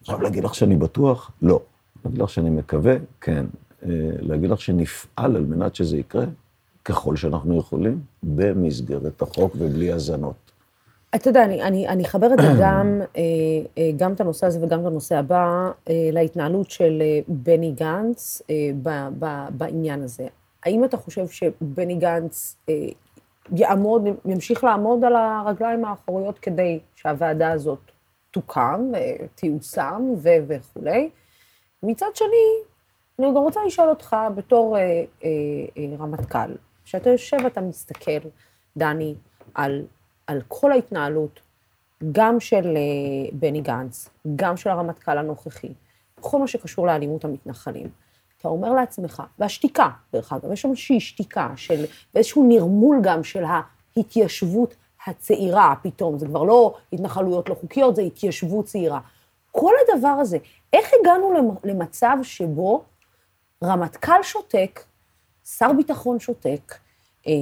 [0.01, 1.31] עכשיו, להגיד לך שאני בטוח?
[1.41, 1.61] לא.
[2.05, 2.95] להגיד לך שאני מקווה?
[3.21, 3.45] כן.
[3.83, 3.89] אה,
[4.19, 6.25] להגיד לך שנפעל על מנת שזה יקרה?
[6.85, 10.35] ככל שאנחנו יכולים, במסגרת החוק ובלי האזנות.
[11.15, 13.21] אתה יודע, אני, אני, אחבר את זה גם, אה,
[13.77, 18.41] אה, גם את הנושא הזה וגם את הנושא הבא, להתנהלות של בני גנץ
[18.83, 18.89] ב,
[19.19, 19.25] ב,
[19.57, 20.27] בעניין הזה.
[20.65, 22.57] האם אתה חושב שבני גנץ
[23.55, 27.79] יעמוד, ימשיך לעמוד על הרגליים האחוריות כדי שהוועדה הזאת
[28.31, 28.91] תוקם,
[29.35, 31.09] תיושם וכולי?
[31.83, 32.63] מצד שני,
[33.19, 34.77] אני גם רוצה לשאול אותך בתור
[35.99, 36.55] רמטכ"ל,
[36.85, 38.19] כשאתה יושב ואתה מסתכל,
[38.77, 39.15] דני,
[39.53, 39.83] על
[40.29, 41.39] על כל ההתנהלות,
[42.11, 45.73] גם של אה, בני גנץ, גם של הרמטכ"ל הנוכחי,
[46.17, 47.89] בכל מה שקשור לאלימות המתנחלים.
[48.39, 53.43] אתה אומר לעצמך, והשתיקה, דרך אגב, יש שם איזושהי שתיקה של, ואיזשהו נרמול גם של
[53.43, 54.75] ההתיישבות
[55.07, 58.99] הצעירה פתאום, זה כבר לא התנחלויות לא חוקיות, זה התיישבות צעירה.
[59.51, 60.37] כל הדבר הזה,
[60.73, 62.83] איך הגענו למצב שבו
[63.63, 64.83] רמטכ"ל שותק,
[65.45, 66.75] שר ביטחון שותק,
[67.27, 67.33] אה,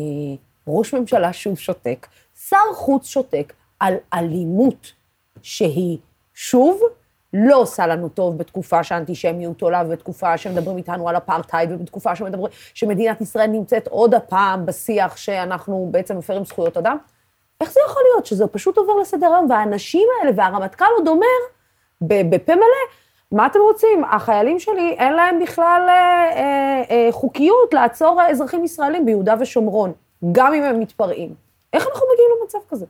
[0.67, 2.08] ראש ממשלה שוב שותק,
[2.49, 4.93] שר חוץ שותק על אלימות
[5.41, 5.97] שהיא,
[6.34, 6.82] שוב,
[7.34, 13.21] לא עושה לנו טוב בתקופה שהאנטישמיות עולה ובתקופה שמדברים איתנו על אפרטהייד ובתקופה שמדברים, שמדינת
[13.21, 16.97] ישראל נמצאת עוד הפעם בשיח שאנחנו בעצם מפרים זכויות אדם.
[17.62, 21.27] איך זה יכול להיות שזה פשוט עובר לסדר היום והאנשים האלה והרמטכ"ל עוד אומר
[22.01, 22.88] בפה מלא,
[23.32, 24.04] מה אתם רוצים?
[24.04, 25.94] החיילים שלי, אין להם בכלל אה,
[26.36, 29.92] אה, אה, חוקיות לעצור אזרחים ישראלים ביהודה ושומרון,
[30.32, 31.34] גם אם הם מתפרעים.
[31.74, 32.86] איך אנחנו מגיעים למצב כזה?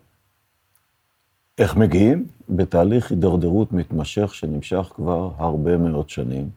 [1.57, 2.25] איך מגיעים?
[2.49, 6.49] בתהליך הידרדרות מתמשך שנמשך כבר הרבה מאוד שנים,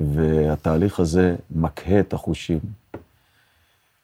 [0.00, 2.58] והתהליך הזה מקהה את החושים.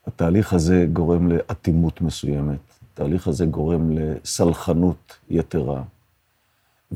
[0.07, 2.59] התהליך הזה גורם לאטימות מסוימת,
[2.93, 5.83] התהליך הזה גורם לסלחנות יתרה.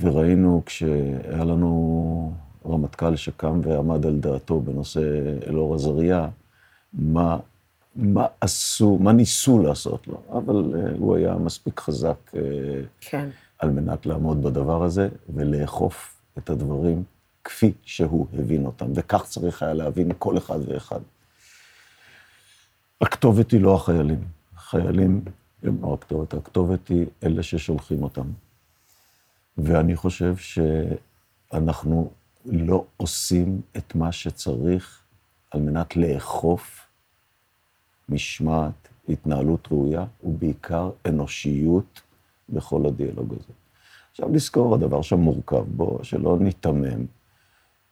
[0.01, 2.33] וראינו כשהיה לנו
[2.67, 5.01] רמטכ"ל שקם ועמד על דעתו בנושא
[5.47, 6.29] אלאור עזריה,
[6.93, 7.39] מה
[7.99, 12.37] מה עשו, מה ניסו לעשות לו, אבל uh, הוא היה מספיק חזק uh,
[13.01, 13.29] כן.
[13.59, 17.03] על מנת לעמוד בדבר הזה ולאכוף את הדברים
[17.45, 21.01] כפי שהוא הבין אותם, וכך צריך היה להבין כל אחד ואחד.
[23.01, 24.21] הכתובת היא לא החיילים,
[24.57, 25.25] החיילים
[25.63, 28.27] הם לא הכתובת, הכתובת היא אלה ששולחים אותם.
[29.59, 32.11] ואני חושב שאנחנו
[32.45, 35.03] לא עושים את מה שצריך
[35.51, 36.87] על מנת לאכוף
[38.09, 42.01] משמעת, התנהלות ראויה, ובעיקר אנושיות
[42.49, 43.53] בכל הדיאלוג הזה.
[44.11, 47.07] עכשיו לזכור, הדבר שם מורכב בו, שלא ניתמם.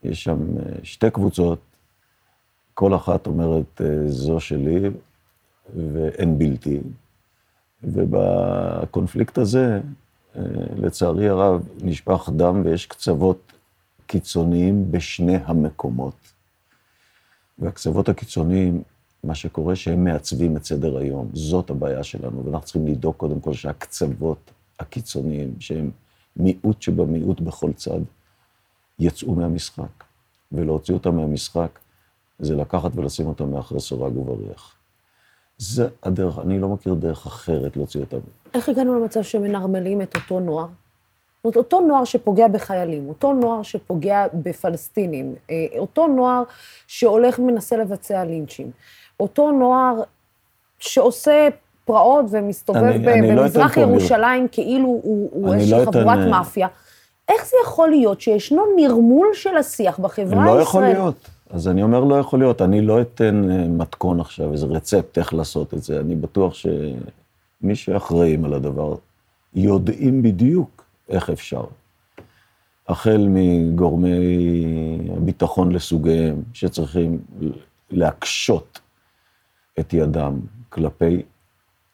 [0.02, 1.61] יש שם אה, שתי קבוצות,
[2.74, 4.90] כל אחת אומרת, אה, זו שלי
[5.92, 6.81] ואין בלתי.
[7.83, 9.81] ובקונפליקט הזה,
[10.77, 13.53] לצערי הרב, נשפך דם ויש קצוות
[14.07, 16.16] קיצוניים בשני המקומות.
[17.59, 18.83] והקצוות הקיצוניים
[19.25, 21.29] מה שקורה שהם מעצבים את סדר היום.
[21.33, 25.90] זאת הבעיה שלנו, ואנחנו צריכים לדאוג קודם כל שהקצוות הקיצוניים, שהם
[26.37, 28.01] מיעוט שבמיעוט בכל צד,
[28.99, 30.05] יצאו מהמשחק.
[30.53, 31.79] ולהוציא אותם מהמשחק
[32.38, 34.75] זה לקחת ולשים אותם מאחורי סורג ובריח.
[35.59, 38.16] זה הדרך, אני לא מכיר דרך אחרת להוציא אותם.
[38.55, 40.66] איך הגענו למצב שמנרמלים את אותו נוער?
[40.66, 46.42] זאת אומרת, אותו נוער שפוגע בחיילים, אותו נוער שפוגע בפלסטינים, אה, אותו נוער
[46.87, 48.71] שהולך ומנסה לבצע לינצ'ים,
[49.21, 50.03] אותו נוער
[50.79, 51.49] שעושה
[51.85, 56.19] פרעות ומסתובב אני- אני לא במזרח אתן פה ירושלים כאילו הוא, איזושהי לא אתן, חבורת
[56.19, 56.69] אה, מאפיה.
[57.29, 60.62] איך זה יכול להיות שישנו נרמול של השיח בחברה לא הישראלית?
[60.69, 61.31] יכול להיות.
[61.50, 62.62] אז אני אומר, לא יכול להיות.
[62.62, 66.00] אני לא אתן אה, מתכון עכשיו, איזה רצפט איך לעשות את זה.
[66.00, 68.94] אני בטוח שמי שאחראים על הדבר
[69.54, 71.64] יודעים בדיוק איך אפשר.
[72.88, 74.18] החל מגורמי
[75.16, 77.18] הביטחון לסוגיהם, שצריכים
[77.90, 78.80] להקשות
[79.80, 81.22] את ידם כלפי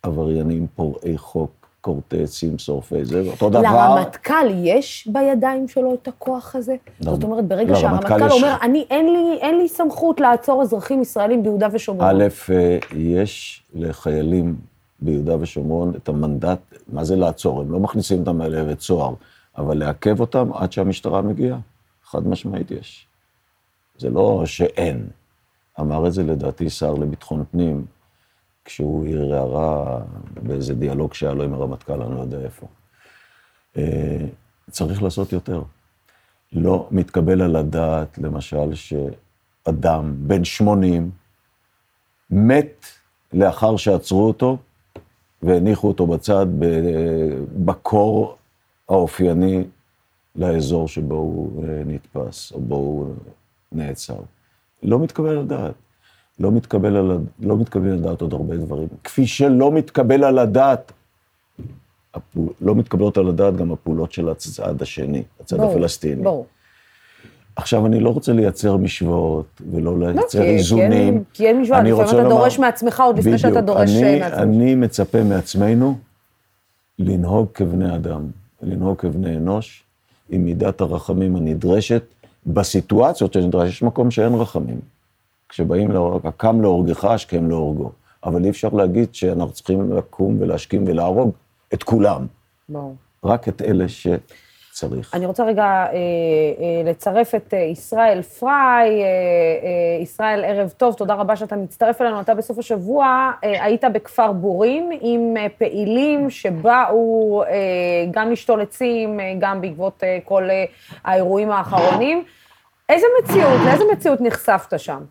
[0.02, 3.60] עבריינים פורעי חוק, כורתי עצים, שורפי זה, אותו דבר...
[3.62, 6.76] לרמטכ"ל יש בידיים שלו את הכוח הזה?
[7.00, 11.02] זאת אומרת, ברגע לרמטכ"ל שהרמטכ"ל יש- אומר, אני, אין לי, אין לי סמכות לעצור אזרחים
[11.02, 12.06] ישראלים ביהודה ושומרון.
[12.22, 14.56] א', אה, יש לחיילים
[15.00, 16.58] ביהודה ושומרון את המנדט,
[16.92, 17.60] מה זה לעצור?
[17.60, 19.14] הם לא מכניסים אותם לבית סוהר,
[19.58, 21.58] אבל לעכב אותם עד שהמשטרה מגיעה.
[22.04, 23.06] חד משמעית יש.
[23.98, 25.06] זה לא שאין.
[25.80, 27.84] אמר את זה לדעתי שר לביטחון פנים,
[28.64, 30.00] כשהוא העיר הערה
[30.42, 32.66] באיזה דיאלוג שהיה לו עם הרמטכ"ל, אני לא יודע איפה.
[33.76, 34.26] אה,
[34.70, 35.62] צריך לעשות יותר.
[36.52, 41.10] לא מתקבל על הדעת, למשל, שאדם בן 80
[42.30, 42.86] מת
[43.32, 44.56] לאחר שעצרו אותו
[45.42, 46.46] והניחו אותו בצד
[47.64, 48.36] בקור
[48.88, 49.64] האופייני
[50.36, 53.14] לאזור שבו הוא אה, נתפס, או בו הוא
[53.72, 54.18] נעצר.
[54.82, 55.74] לא מתקבל על הדעת.
[56.40, 58.88] לא מתקבל על, לא מתקבל על הדעת עוד הרבה דברים.
[59.04, 60.92] כפי שלא מתקבל על הדעת,
[62.14, 66.22] הפעול, לא מתקבלות על הדעת גם הפעולות של הצד השני, הצד ברור, הפלסטיני.
[66.22, 66.46] ברור.
[67.56, 70.90] עכשיו, אני לא רוצה לייצר משוואות ולא לא, לייצר כי- איזונים.
[70.90, 73.60] כי אין- כי אין משוואה, לפעמים אתה לומר- דורש מעצמך עוד לפני שאתה.
[73.60, 74.38] דורש אני- מעצמך.
[74.38, 75.98] אני מצפה מעצמנו
[76.98, 78.22] לנהוג כבני אדם,
[78.62, 79.82] לנהוג כבני אנוש,
[80.30, 82.02] עם מידת הרחמים הנדרשת,
[82.46, 84.80] בסיטואציות שנדרש, יש מקום שאין רחמים.
[85.52, 87.90] כשבאים להורג, הקם להורגך, השכם להורגו.
[88.24, 91.30] אבל אי אפשר להגיד שאנחנו צריכים לקום ולהשכים ולהרוג
[91.74, 92.26] את כולם,
[92.68, 92.94] ברור.
[93.24, 95.14] רק את אלה שצריך.
[95.14, 99.02] אני רוצה רגע אה, אה, לצרף את אה, ישראל פריי.
[99.02, 102.20] אה, אה, ישראל, ערב טוב, תודה רבה שאתה מצטרף אלינו.
[102.20, 107.50] אתה בסוף השבוע אה, היית בכפר בורין עם אה, פעילים שבאו אה,
[108.10, 110.64] גם לשתול עצים, אה, גם בעקבות אה, כל אה,
[111.04, 112.24] האירועים האחרונים.
[112.88, 115.02] איזה מציאות, לאיזה מציאות נחשפת שם?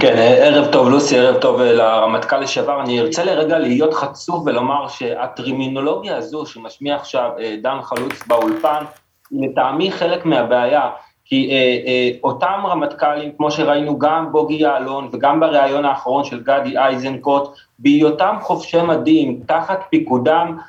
[0.00, 2.80] כן, ערב טוב לוסי, ערב טוב לרמטכ"ל לשעבר.
[2.80, 8.84] אני ארצה לרגע להיות חצוף ולומר שהטרימינולוגיה הזו שמשמיע עכשיו אה, דן חלוץ באולפן,
[9.30, 10.90] היא לטעמי חלק מהבעיה.
[11.24, 16.74] כי אה, אה, אותם רמטכ"לים, כמו שראינו גם בוגי יעלון וגם בריאיון האחרון של גדי
[16.78, 20.64] איזנקוט, בהיותם חובשי מדים, תחת פיקודם, אה,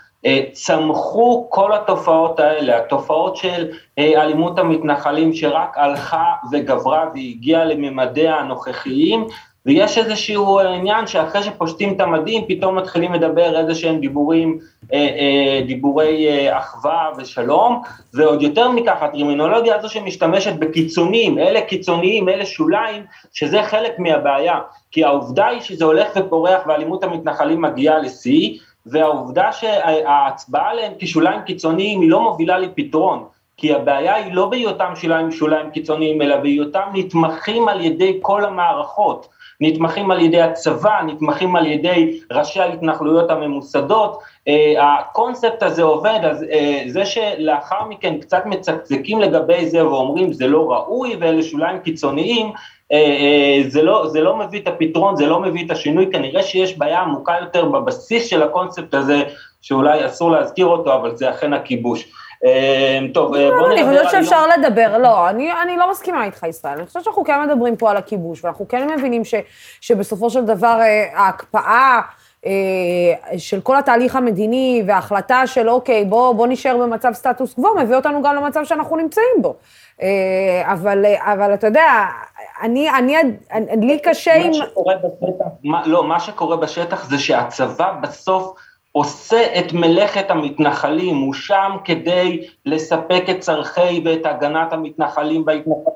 [0.52, 3.68] צמחו כל התופעות האלה, התופעות של
[4.00, 9.28] אה, אלימות המתנחלים שרק הלכה וגברה והגיעה לממדיה הנוכחיים,
[9.66, 14.60] ויש איזשהו עניין שאחרי שפושטים את המדים, פתאום מתחילים לדבר איזה שהם דיבורים,
[14.94, 17.82] אה, אה, דיבורי אה, אחווה ושלום,
[18.14, 24.60] ועוד יותר מכך, הטרימינולוגיה הזו שמשתמשת בקיצונים, אלה קיצוניים, אלה שוליים, שזה חלק מהבעיה,
[24.92, 32.02] כי העובדה היא שזה הולך ופורח ואלימות המתנחלים מגיעה לשיא, והעובדה שההצבעה עליהם כשוליים קיצוניים
[32.02, 33.24] היא לא מובילה לפתרון,
[33.58, 39.28] כי הבעיה היא לא בהיותם שוליים, שוליים קיצוניים, אלא בהיותם נתמכים על ידי כל המערכות,
[39.62, 46.41] נתמכים על ידי הצבא, נתמכים על ידי ראשי ההתנחלויות הממוסדות, uh, הקונספט הזה עובד, אז
[46.41, 46.45] uh,
[46.88, 52.52] זה שלאחר מכן קצת מצקצקים לגבי זה ואומרים זה לא ראוי ואלה שוליים קיצוניים,
[53.67, 57.00] זה, לא, זה לא מביא את הפתרון, זה לא מביא את השינוי, כנראה שיש בעיה
[57.00, 59.24] עמוקה יותר בבסיס של הקונספט הזה,
[59.62, 62.12] שאולי אסור להזכיר אותו, אבל זה אכן הכיבוש.
[63.13, 63.84] טוב, בוא נדבר אני.
[63.84, 66.78] חושבת שאפשר לדבר, לא, אני, לא מסכימה איתך, ישראל.
[66.78, 69.21] אני חושבת שאנחנו כן מדברים פה על הכיבוש, ואנחנו כן מבינים
[69.82, 72.02] שבסופו של דבר אה, ההקפאה אה,
[73.38, 78.22] של כל התהליך המדיני וההחלטה של אוקיי, בוא, בוא נשאר במצב סטטוס קוו, מביא אותנו
[78.22, 79.56] גם למצב שאנחנו נמצאים בו.
[80.02, 82.06] אה, אבל, אבל אתה יודע,
[82.62, 83.18] אני, אני,
[83.52, 84.52] אני, לי קשה עם...
[84.52, 88.54] בשטח, מה, לא, מה שקורה בשטח זה שהצבא בסוף
[88.92, 95.96] עושה את מלאכת המתנחלים, הוא שם כדי לספק את צורכי ואת הגנת המתנחלים בהתנחלות,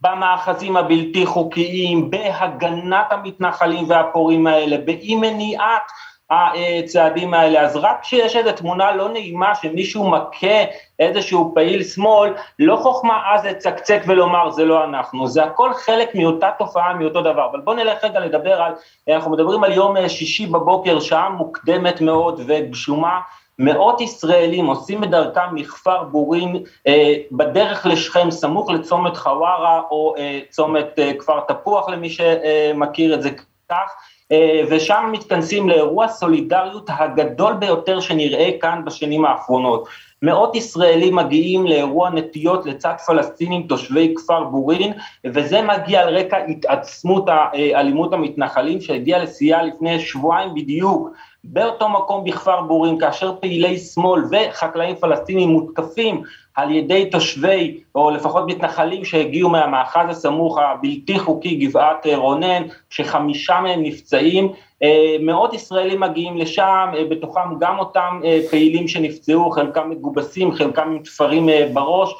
[0.00, 5.82] במאחזים הבלתי חוקיים, בהגנת המתנחלים והפורעים האלה, באי מניעת
[6.30, 7.60] הצעדים האלה.
[7.60, 10.64] אז רק כשיש איזו תמונה לא נעימה שמישהו מכה
[10.98, 16.50] איזשהו פעיל שמאל, לא חוכמה אז לצקצק ולומר זה לא אנחנו, זה הכל חלק מאותה
[16.58, 17.48] תופעה, מאותו דבר.
[17.50, 18.72] אבל בואו נלך רגע לדבר על,
[19.08, 23.20] אנחנו מדברים על יום שישי בבוקר, שעה מוקדמת מאוד וגשומה,
[23.58, 30.40] מאות ישראלים עושים את דרכם מכפר בורין אה, בדרך לשכם, סמוך לצומת חווארה או אה,
[30.50, 33.30] צומת אה, כפר תפוח למי שמכיר את זה
[33.70, 33.90] כך,
[34.32, 39.88] אה, ושם מתכנסים לאירוע סולידריות הגדול ביותר שנראה כאן בשנים האחרונות.
[40.22, 44.92] מאות ישראלים מגיעים לאירוע נטיות לצד פלסטינים תושבי כפר בורין,
[45.24, 51.10] וזה מגיע על רקע התעצמות אלימות המתנחלים שהגיע לשיאה לפני שבועיים בדיוק.
[51.48, 56.22] באותו מקום בכפר בורין, כאשר פעילי שמאל וחקלאים פלסטינים מותקפים
[56.54, 63.82] על ידי תושבי, או לפחות מתנחלים שהגיעו מהמאחז הסמוך הבלתי חוקי גבעת רונן, שחמישה מהם
[63.82, 70.52] נפצעים, אה, מאות ישראלים מגיעים לשם, אה, בתוכם גם אותם אה, פעילים שנפצעו, חלקם מגובסים,
[70.52, 72.14] חלקם עם תפרים בראש,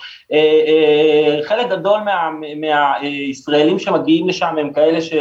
[1.44, 5.12] חלק גדול מה, מהישראלים שמגיעים לשם הם כאלה ש...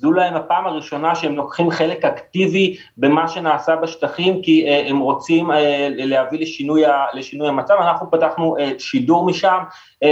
[0.00, 5.50] זו להם הפעם הראשונה שהם לוקחים חלק אקטיבי במה שנעשה בשטחים, כי uh, הם רוצים
[5.50, 5.54] uh,
[5.88, 6.82] להביא לשינוי,
[7.14, 7.74] לשינוי המצב.
[7.80, 9.58] אנחנו פתחנו uh, שידור משם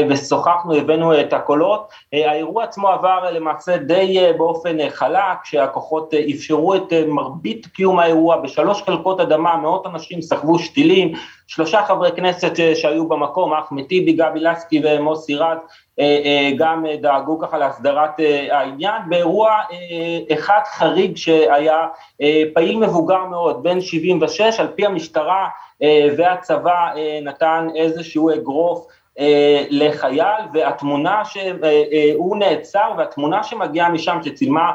[0.09, 1.89] ושוחחנו, הבאנו את הקולות.
[1.91, 8.37] Uh, האירוע עצמו עבר uh, למעשה די באופן חלק, שהכוחות אפשרו את מרבית קיום האירוע
[8.37, 11.13] בשלוש חלקות אדמה, מאות אנשים סחבו שתילים,
[11.49, 15.59] שלושה חברי כנסת שהיו במקום, אחמד טיבי, גבי לסקי ומוסי רז,
[16.01, 19.03] אה, אה, גם דאגו ככה להסדרת אה, העניין.
[19.09, 19.51] באירוע
[20.33, 21.87] אחד חריג שהיה
[22.55, 25.49] פעיל מבוגר מאוד, בן 76, על פי המשטרה
[26.17, 26.89] והצבא
[27.23, 28.87] נתן איזשהו אגרוף
[29.71, 34.73] לחייל, והתמונה שהוא נעצר, והתמונה שמגיעה משם שצילמה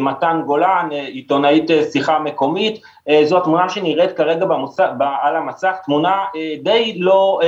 [0.00, 2.80] מתן גולן, עיתונאית שיחה מקומית,
[3.24, 4.88] זו התמונה שנראית כרגע במוסף,
[5.22, 6.24] על המסך, תמונה
[6.62, 7.40] די לא,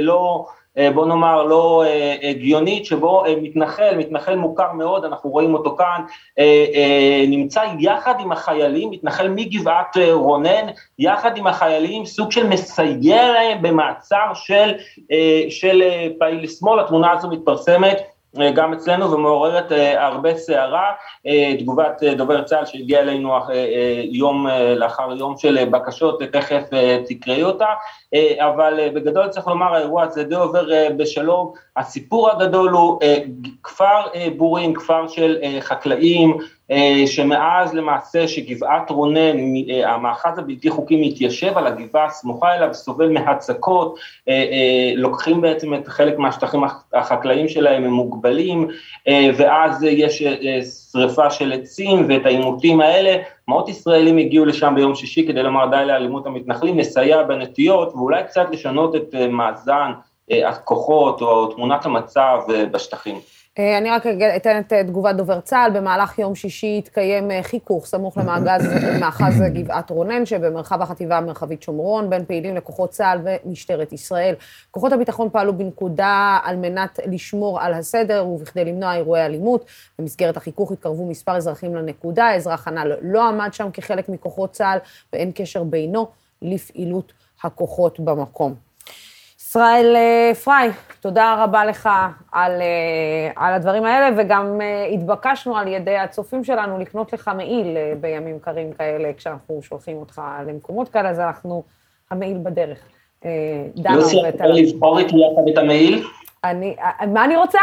[0.00, 0.59] לא אה,
[0.94, 6.04] בוא נאמר לא אה, הגיונית, שבו אה, מתנחל, מתנחל מוכר מאוד, אנחנו רואים אותו כאן,
[7.28, 10.66] נמצא יחד עם החיילים, מתנחל מגבעת רונן,
[10.98, 14.72] יחד עם החיילים, סוג של מסייע להם במעצר של,
[15.48, 15.82] של
[16.18, 17.96] פעיל שמאל, התמונה הזו מתפרסמת.
[17.96, 18.19] אה,
[18.54, 20.92] גם אצלנו ומעוררת אה, הרבה סערה,
[21.26, 23.32] אה, תגובת דובר צה"ל שהגיעה אלינו
[24.10, 26.62] יום לאחר יום של בקשות, תכף
[27.08, 27.66] תקראי אותה,
[28.38, 30.64] אבל בגדול צריך לומר האירוע הזה די עובר
[30.96, 33.00] בשלום, הסיפור הגדול הוא
[33.62, 34.00] כפר
[34.36, 36.44] בורין, כפר של חקלאים, אה,
[37.06, 39.36] שמאז למעשה שגבעת רונן,
[39.70, 45.88] אה, המאחז הבלתי חוקי מתיישב על הגבעה הסמוכה אליו, סובל מהצקות, אה, לוקחים בעצם את
[45.88, 46.60] חלק מהשטחים
[46.94, 48.68] החקלאיים שלהם, הם מוגבלים,
[49.36, 50.22] ואז יש
[50.92, 53.16] שריפה של עצים ואת העימותים האלה,
[53.48, 58.46] מאות ישראלים הגיעו לשם ביום שישי כדי לומר די לאלימות המתנחלים, לסייע בנטיות ואולי קצת
[58.50, 59.92] לשנות את מאזן
[60.30, 62.38] הכוחות או תמונת המצב
[62.70, 63.39] בשטחים.
[63.60, 67.86] אה, אני רק אתן את אה, תגובת דובר צה"ל, במהלך יום שישי התקיים אה, חיכוך
[67.86, 74.34] סמוך למאחז גבעת רונן שבמרחב החטיבה המרחבית שומרון, בין פעילים לכוחות צה"ל ומשטרת ישראל.
[74.70, 79.64] כוחות הביטחון פעלו בנקודה על מנת לשמור על הסדר ובכדי למנוע אירועי אלימות.
[79.98, 84.78] במסגרת החיכוך התקרבו מספר אזרחים לנקודה, האזרח הנ"ל לא עמד שם כחלק מכוחות צה"ל
[85.12, 86.06] ואין קשר בינו
[86.42, 88.69] לפעילות הכוחות במקום.
[89.50, 91.88] ישראל אה, פריי, תודה רבה לך
[92.32, 97.76] על, אה, על הדברים האלה, וגם אה, התבקשנו על ידי הצופים שלנו לקנות לך מעיל
[98.00, 101.62] בימים קרים כאלה, כשאנחנו שולחים אותך למקומות כאלה, אז אנחנו,
[102.10, 102.78] המעיל בדרך.
[103.94, 106.04] יוסי, אתה יכול לבחור איתי יחד את המעיל?
[106.44, 106.76] אני,
[107.12, 107.60] מה אני רוצה?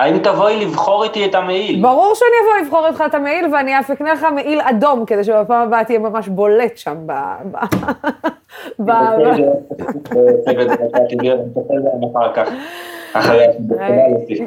[0.00, 1.82] האם תבואי לבחור איתי את המעיל?
[1.82, 5.62] ברור שאני אבוא לבחור איתך את המעיל, ואני אף אקנה לך מעיל אדום, כדי שבפעם
[5.68, 7.12] הבאה תהיה ממש בולט שם ב...
[8.86, 8.90] ב...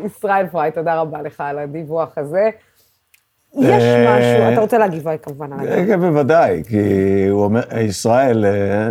[0.06, 2.50] ישראל פריי, תודה רבה לך על הדיווח הזה.
[3.60, 5.84] יש אה, משהו, אתה רוצה להגיב כמובן על זה.
[5.88, 8.88] כן, בוודאי, כי הוא אומר, ישראל, אה,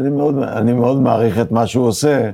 [0.59, 2.31] אני מאוד מעריך את מה שהוא עושה,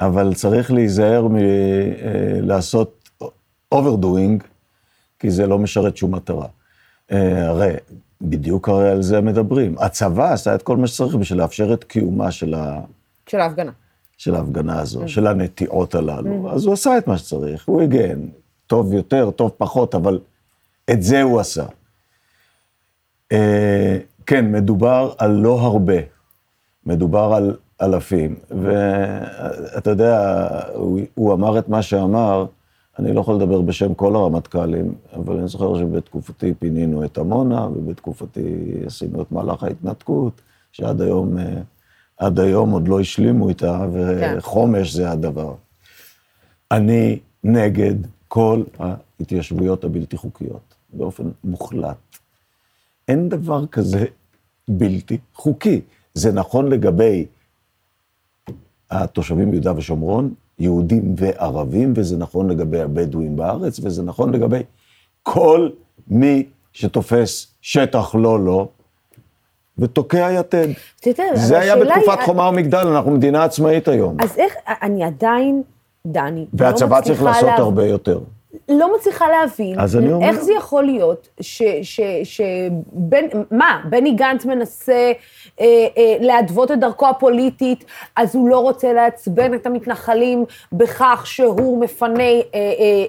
[0.00, 2.95] אבל צריך להיזהר מלעשות
[3.74, 4.44] overdoing,
[5.18, 6.46] כי זה לא משרת שום מטרה.
[7.12, 7.74] אה, הרי,
[8.20, 9.74] בדיוק הרי על זה מדברים.
[9.78, 12.80] הצבא עשה את כל מה שצריך בשביל לאפשר את קיומה של ה...
[13.26, 13.72] של ההפגנה.
[14.16, 15.08] של ההפגנה הזו, mm.
[15.08, 16.50] של הנטיעות הללו.
[16.50, 16.54] Mm.
[16.54, 18.20] אז הוא עשה את מה שצריך, הוא הגן.
[18.66, 20.20] טוב יותר, טוב פחות, אבל
[20.90, 21.64] את זה הוא עשה.
[23.32, 25.94] אה, כן, מדובר על לא הרבה,
[26.86, 28.36] מדובר על אלפים.
[28.50, 30.40] ואתה יודע,
[30.74, 32.46] הוא, הוא אמר את מה שאמר,
[32.98, 38.72] אני לא יכול לדבר בשם כל הרמטכ"לים, אבל אני זוכר שבתקופתי פינינו את עמונה, ובתקופתי
[38.86, 40.40] עשינו את מהלך ההתנתקות,
[40.72, 41.60] שעד היום, אה,
[42.16, 45.54] עד היום עוד לא השלימו איתה, וחומש זה הדבר.
[46.70, 47.94] אני נגד
[48.28, 51.96] כל ההתיישבויות הבלתי חוקיות, באופן מוחלט.
[53.08, 54.04] אין דבר כזה
[54.68, 55.80] בלתי חוקי.
[56.14, 57.26] זה נכון לגבי
[58.90, 64.62] התושבים ביהודה ושומרון, יהודים וערבים, וזה נכון לגבי הבדואים בארץ, וזה נכון לגבי
[65.22, 65.68] כל
[66.08, 68.68] מי שתופס שטח לא לו,
[69.78, 70.66] ותוקע יתד.
[71.34, 74.16] זה היה בתקופת חומה ומגדל, אנחנו מדינה עצמאית היום.
[74.20, 75.62] אז איך, אני עדיין,
[76.06, 78.20] דני, לא והצבא צריך לעשות הרבה יותר.
[78.68, 79.78] לא מצליחה להבין
[80.22, 81.40] איך זה יכול להיות
[82.24, 85.12] שבן, מה, בני גנץ מנסה
[85.60, 87.84] אה, אה, להדוות את דרכו הפוליטית,
[88.16, 92.60] אז הוא לא רוצה לעצבן את המתנחלים בכך שהוא מפנה אה, אה,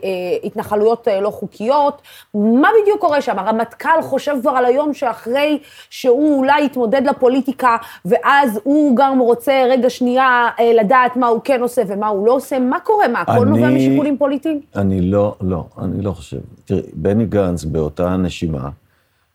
[0.04, 2.02] אה, התנחלויות אה, לא חוקיות.
[2.34, 3.40] מה בדיוק קורה שם?
[3.40, 9.90] הרמטכ"ל חושב כבר על היום שאחרי שהוא אולי יתמודד לפוליטיקה, ואז הוא גם רוצה רגע
[9.90, 12.60] שנייה אה, לדעת מה הוא כן עושה ומה הוא לא עושה.
[12.60, 13.08] מה קורה?
[13.08, 14.62] מה, הכל נובע משיקולים פוליטיים?
[14.76, 16.38] אני לא, לא, אני לא חושב.
[16.66, 18.70] תראי, בני גנץ באותה נשימה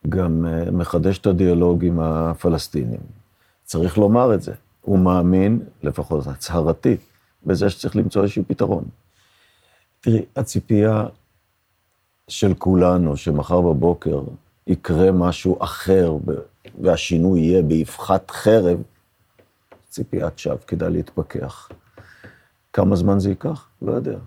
[0.09, 3.00] גם uh, מחדש את הדיאלוג עם הפלסטינים.
[3.64, 4.53] צריך לומר את זה.
[4.80, 7.00] הוא מאמין, לפחות הצהרתית,
[7.46, 8.84] בזה שצריך למצוא איזשהו פתרון.
[10.00, 11.07] תראי, הציפייה
[12.28, 14.22] של כולנו, שמחר בבוקר
[14.66, 16.16] יקרה משהו אחר
[16.82, 18.82] והשינוי יהיה באבחת חרב,
[19.88, 21.68] ציפיית שווא, כדאי להתפכח.
[22.72, 23.68] כמה זמן זה ייקח?
[23.82, 24.18] לא יודע.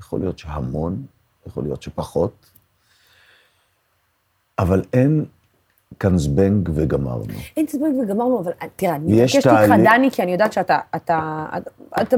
[0.00, 1.06] יכול להיות שהמון,
[1.46, 2.50] יכול להיות שפחות,
[4.58, 5.24] אבל אין
[6.00, 7.24] כאן זבנג וגמרנו.
[7.56, 11.70] אין זבנג וגמרנו, אבל תראה, אני מבקשת איתך, דני, כי אני יודעת שאתה אתה, אתה,
[12.02, 12.16] אתה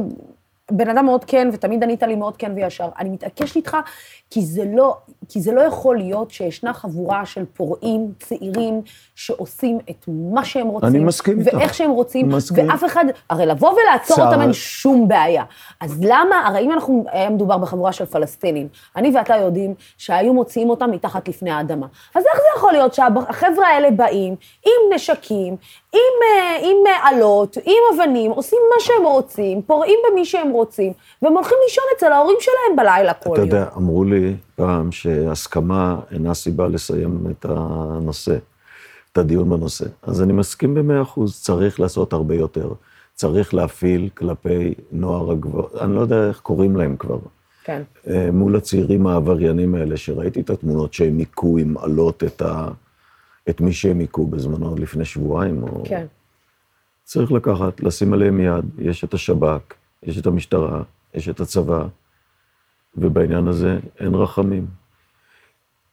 [0.70, 2.88] בן אדם מאוד כן, ותמיד ענית לי מאוד כן וישר.
[2.98, 3.76] אני מתעקשת איתך,
[4.30, 4.96] כי זה לא,
[5.28, 8.82] כי זה לא יכול להיות שישנה חבורה של פורעים צעירים
[9.14, 10.88] שעושים את מה שהם רוצים.
[10.88, 11.54] אני מסכים איתך.
[11.54, 12.68] ואיך שהם רוצים, מסכים.
[12.68, 14.26] ואף אחד, הרי לבוא ולעצור צער...
[14.26, 15.44] אותם אין שום בעיה.
[15.80, 20.70] אז למה, הרי אם אנחנו, היה מדובר בחבורה של פלסטינים, אני ואתה יודעים שהיו מוציאים
[20.70, 21.86] אותם מתחת לפני האדמה.
[22.14, 24.34] אז איך זה יכול להיות שהחבר'ה האלה באים
[24.66, 25.56] עם נשקים,
[25.92, 26.76] עם, אה, עם
[27.12, 32.12] אלות, עם אבנים, עושים מה שהם רוצים, פורעים במי שהם רוצים, והם הולכים לישון אצל
[32.12, 33.34] ההורים שלהם בלילה כל יום.
[33.34, 38.36] אתה יודע, אמרו לי פעם שהסכמה אינה סיבה לסיים את הנושא,
[39.12, 39.84] את הדיון בנושא.
[40.02, 42.72] אז אני מסכים במאה אחוז, צריך לעשות הרבה יותר.
[43.14, 47.18] צריך להפעיל כלפי נוער הגבוה, אני לא יודע איך קוראים להם כבר.
[47.64, 47.82] כן.
[48.10, 52.68] אה, מול הצעירים העבריינים האלה, שראיתי את התמונות שהם היכו עם אלות את ה...
[53.48, 55.62] את מי שהם היכו בזמנו לפני שבועיים.
[55.62, 55.82] או...
[55.86, 56.06] כן.
[57.04, 58.64] צריך לקחת, לשים עליהם יד.
[58.78, 60.82] יש את השב"כ, יש את המשטרה,
[61.14, 61.86] יש את הצבא,
[62.96, 64.66] ובעניין הזה אין רחמים.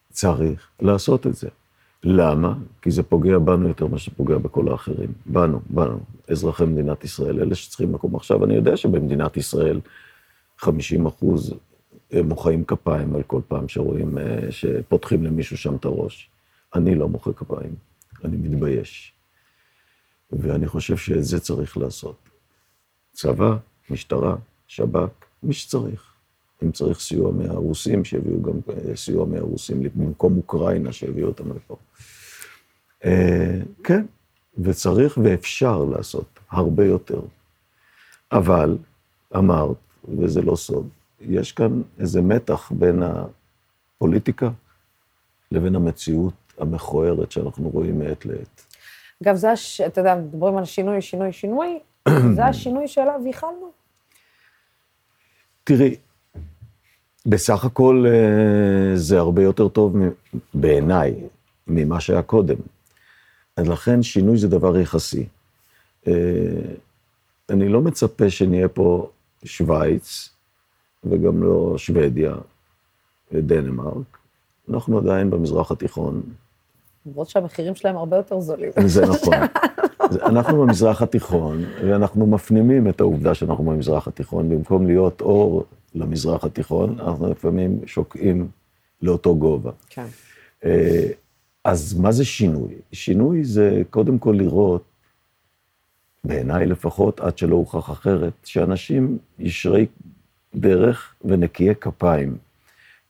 [0.09, 1.47] צריך לעשות את זה.
[2.03, 2.53] למה?
[2.81, 5.11] כי זה פוגע בנו יותר ממה שפוגע בכל האחרים.
[5.25, 5.99] בנו, בנו,
[6.31, 8.15] אזרחי מדינת ישראל, אלה שצריכים מקום.
[8.15, 9.79] עכשיו, אני יודע שבמדינת ישראל
[10.57, 11.53] 50 אחוז
[12.13, 16.29] מוחאים כפיים על כל פעם שרואים, אה, שפותחים למישהו שם את הראש.
[16.77, 17.75] אני לא מוחא כפיים,
[18.23, 19.13] אני מתבייש.
[20.31, 22.15] ואני חושב שאת זה צריך לעשות.
[23.13, 23.57] צבא,
[23.89, 24.35] משטרה,
[24.67, 26.13] שב"כ, מי שצריך.
[26.63, 31.75] אם צריך סיוע מהרוסים, שיביאו גם אה, סיוע מהרוסים במקום אוקראינה, שיביאו אותם לפה.
[33.05, 34.05] אה, כן,
[34.57, 37.21] וצריך ואפשר לעשות הרבה יותר.
[38.31, 38.77] אבל,
[39.35, 39.77] אמרת,
[40.17, 40.87] וזה לא סוד,
[41.21, 44.49] יש כאן איזה מתח בין הפוליטיקה
[45.51, 48.65] לבין המציאות המכוערת שאנחנו רואים מעת לעת.
[49.23, 49.81] אגב, זה, הש...
[49.81, 51.79] אתה יודע, מדברים על שינוי, שינוי, שינוי,
[52.35, 53.71] זה השינוי שאליו ייחלנו.
[55.63, 55.95] תראי,
[57.25, 59.95] בסך הכל אה, זה הרבה יותר טוב
[60.53, 61.15] בעיניי
[61.67, 62.55] ממה שהיה קודם.
[63.57, 65.25] אז לכן שינוי זה דבר יחסי.
[66.07, 66.13] אה,
[67.49, 69.09] אני לא מצפה שנהיה פה
[69.45, 70.29] שווייץ,
[71.03, 72.35] וגם לא שוודיה
[73.31, 74.17] ודנמרק.
[74.69, 76.21] אנחנו עדיין במזרח התיכון,
[77.07, 78.71] למרות שהמחירים שלהם הרבה יותר זולים.
[78.85, 79.33] זה נכון.
[80.01, 85.63] אנחנו במזרח התיכון, ואנחנו מפנימים את העובדה שאנחנו במזרח התיכון, במקום להיות אור
[85.95, 88.47] למזרח התיכון, אנחנו לפעמים שוקעים
[89.01, 89.71] לאותו גובה.
[89.89, 90.05] כן.
[90.65, 91.07] אה,
[91.63, 92.73] אז מה זה שינוי?
[92.91, 94.83] שינוי זה קודם כל לראות,
[96.23, 99.85] בעיניי לפחות, עד שלא הוכח אחרת, שאנשים ישרי
[100.55, 102.37] דרך ונקיי כפיים.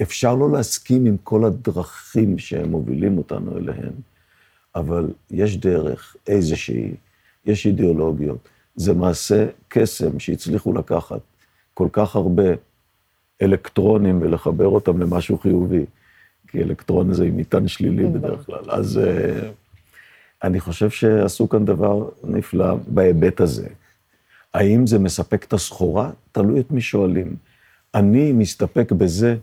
[0.02, 3.94] אפשר לא להסכים עם כל הדרכים שהם מובילים אותנו אליהן,
[4.76, 6.92] אבל יש דרך איזושהי,
[7.46, 8.50] יש אידיאולוגיות.
[8.76, 11.20] זה מעשה קסם שהצליחו לקחת
[11.74, 12.44] כל כך הרבה
[13.42, 15.86] אלקטרונים ולחבר אותם למשהו חיובי,
[16.48, 18.72] כי אלקטרון זה עם מטען שלילי בדרך כלל.
[18.72, 19.50] אז אה,
[20.44, 23.68] אני חושב שעשו כאן דבר נפלא בהיבט הזה.
[24.54, 26.12] האם זה מספק את הסחורה?
[26.32, 27.36] תלוי את מי שואלים.
[27.96, 29.36] אני מסתפק בזה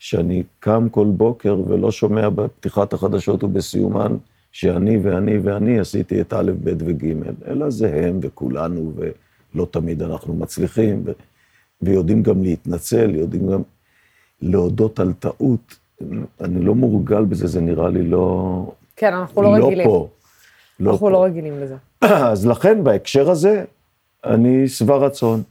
[0.00, 4.16] שאני קם כל בוקר ולא שומע בפתיחת החדשות ובסיומן
[4.52, 7.04] שאני ואני ואני עשיתי את א', ב' וג',
[7.46, 11.12] אלא זה הם וכולנו, ולא תמיד אנחנו מצליחים, ו...
[11.82, 13.62] ויודעים גם להתנצל, יודעים גם
[14.42, 15.78] להודות על טעות.
[16.40, 18.72] אני לא מורגל בזה, זה נראה לי לא...
[18.96, 19.86] כן, אנחנו לא, לא רגילים.
[19.86, 20.08] פה.
[20.80, 21.10] לא אנחנו פה.
[21.10, 21.76] לא רגילים לזה.
[22.32, 23.64] אז לכן, בהקשר הזה,
[24.24, 25.42] אני שבע רצון.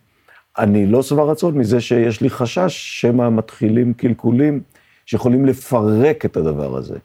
[0.60, 4.62] אני לא שבע רצון מזה שיש לי חשש שמא מתחילים קלקולים
[5.05, 6.97] שיכולים לפרק את הדבר הזה.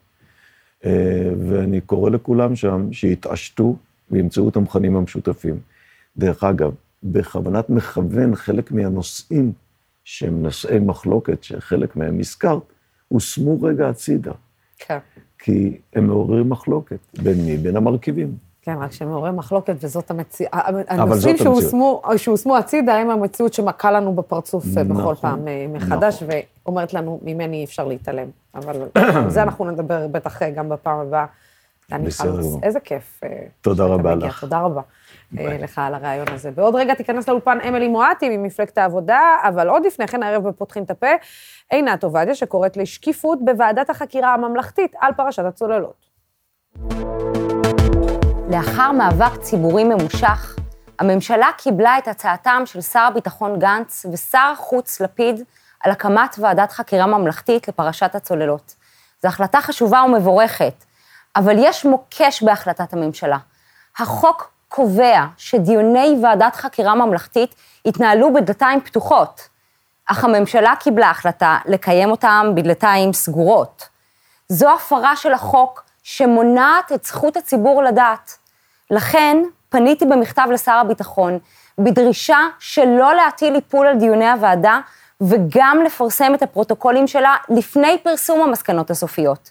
[0.85, 3.77] אה, ואני קורא לכולם שם שיתעשתו
[4.11, 5.59] וימצאו את המכנים המשותפים.
[6.17, 6.71] דרך אגב,
[7.03, 9.53] בכוונת מכוון, חלק מהנושאים
[10.05, 12.63] שהם נושאי מחלוקת, שחלק מהם הזכרת,
[13.09, 14.33] הושמו רגע הצידה.
[14.79, 14.99] כן.
[15.39, 17.57] כי הם מעוררים מחלוקת בין מי?
[17.57, 18.37] בין המרכיבים.
[18.65, 20.53] כן, רק שמעורר מחלוקת, וזאת המציאות.
[20.89, 21.37] הנושאים
[22.17, 26.37] שהושמו הצידה הם המציאות שמכה לנו בפרצוף אה, נכון, בכל פעם אה, מחדש, נכון.
[26.65, 28.29] ואומרת לנו, ממני אי אפשר להתעלם.
[28.55, 28.89] אבל
[29.29, 31.27] זה אנחנו נדבר בטח אה, גם בפעם הבאה.
[31.91, 33.21] דני חלוץ, איזה כיף.
[33.61, 34.41] תודה רבה לך.
[34.41, 34.83] תודה רבה
[35.33, 36.51] לך על הרעיון הזה.
[36.51, 40.91] בעוד רגע תיכנס לאולפן אמילי מואטי ממפלגת העבודה, אבל עוד לפני כן, הערב בפותחים את
[40.91, 41.07] הפה,
[41.71, 46.05] עינת עובדיה, שקוראת לשקיפות בוועדת החקירה הממלכתית על פרשת הצוללות.
[48.51, 50.57] לאחר מאבק ציבורי ממושך,
[50.99, 55.45] הממשלה קיבלה את הצעתם של שר הביטחון גנץ ושר החוץ לפיד
[55.81, 58.75] על הקמת ועדת חקירה ממלכתית לפרשת הצוללות.
[59.23, 60.85] זו החלטה חשובה ומבורכת,
[61.37, 63.39] אבל יש מוקש בהחלטת הממשלה.
[63.99, 69.49] החוק קובע שדיוני ועדת חקירה ממלכתית יתנהלו בדלתיים פתוחות,
[70.07, 73.89] אך הממשלה קיבלה החלטה לקיים אותם בדלתיים סגורות.
[74.49, 78.39] זו הפרה של החוק שמונעת את זכות הציבור לדעת.
[78.91, 79.37] לכן
[79.69, 81.39] פניתי במכתב לשר הביטחון
[81.79, 84.81] בדרישה שלא להטיל איפול על דיוני הוועדה
[85.21, 89.51] וגם לפרסם את הפרוטוקולים שלה לפני פרסום המסקנות הסופיות.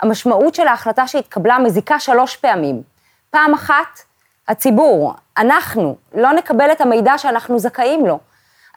[0.00, 2.82] המשמעות של ההחלטה שהתקבלה מזיקה שלוש פעמים.
[3.30, 4.00] פעם אחת,
[4.48, 8.18] הציבור, אנחנו, לא נקבל את המידע שאנחנו זכאים לו.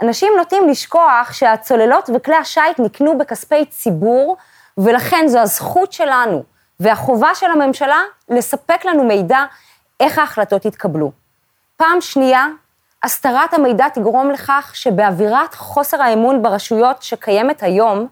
[0.02, 4.38] אנשים נוטים לשכוח שהצוללות וכלי השיט נקנו בכספי ציבור,
[4.78, 6.44] ולכן זו הזכות שלנו
[6.80, 9.40] והחובה של הממשלה לספק לנו מידע
[10.00, 11.12] איך ההחלטות יתקבלו.
[11.78, 12.48] פעם שנייה,
[13.04, 18.08] הסתרת המידע תגרום לכך שבאווירת חוסר האמון ברשויות שקיימת היום,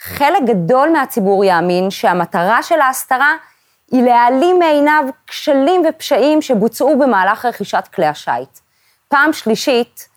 [0.00, 3.32] חלק גדול מהציבור יאמין שהמטרה של ההסתרה
[3.90, 8.58] היא להעלים מעיניו כשלים ופשעים שבוצעו במהלך רכישת כלי השיט.
[9.08, 10.08] פעם שלישית,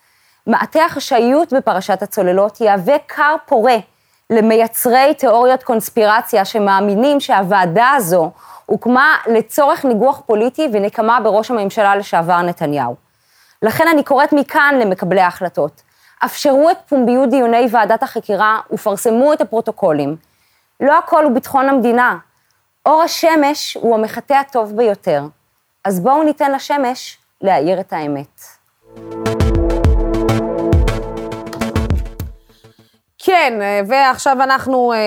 [0.46, 3.76] מעטה החשאיות בפרשת הצוללות יהווה כר פורה
[4.30, 8.30] למייצרי תיאוריות קונספירציה שמאמינים שהוועדה הזו
[8.66, 12.94] הוקמה לצורך ניגוח פוליטי ונקמה בראש הממשלה לשעבר נתניהו.
[13.62, 15.82] לכן אני קוראת מכאן למקבלי ההחלטות,
[16.24, 20.16] אפשרו את פומביות דיוני ועדת החקירה ופרסמו את הפרוטוקולים.
[20.80, 22.16] לא הכל הוא ביטחון המדינה.
[22.86, 25.22] אור השמש הוא המחטא הטוב ביותר.
[25.84, 28.40] אז בואו ניתן לשמש להאיר את האמת.
[33.24, 34.98] כן, אה, ועכשיו אנחנו אה,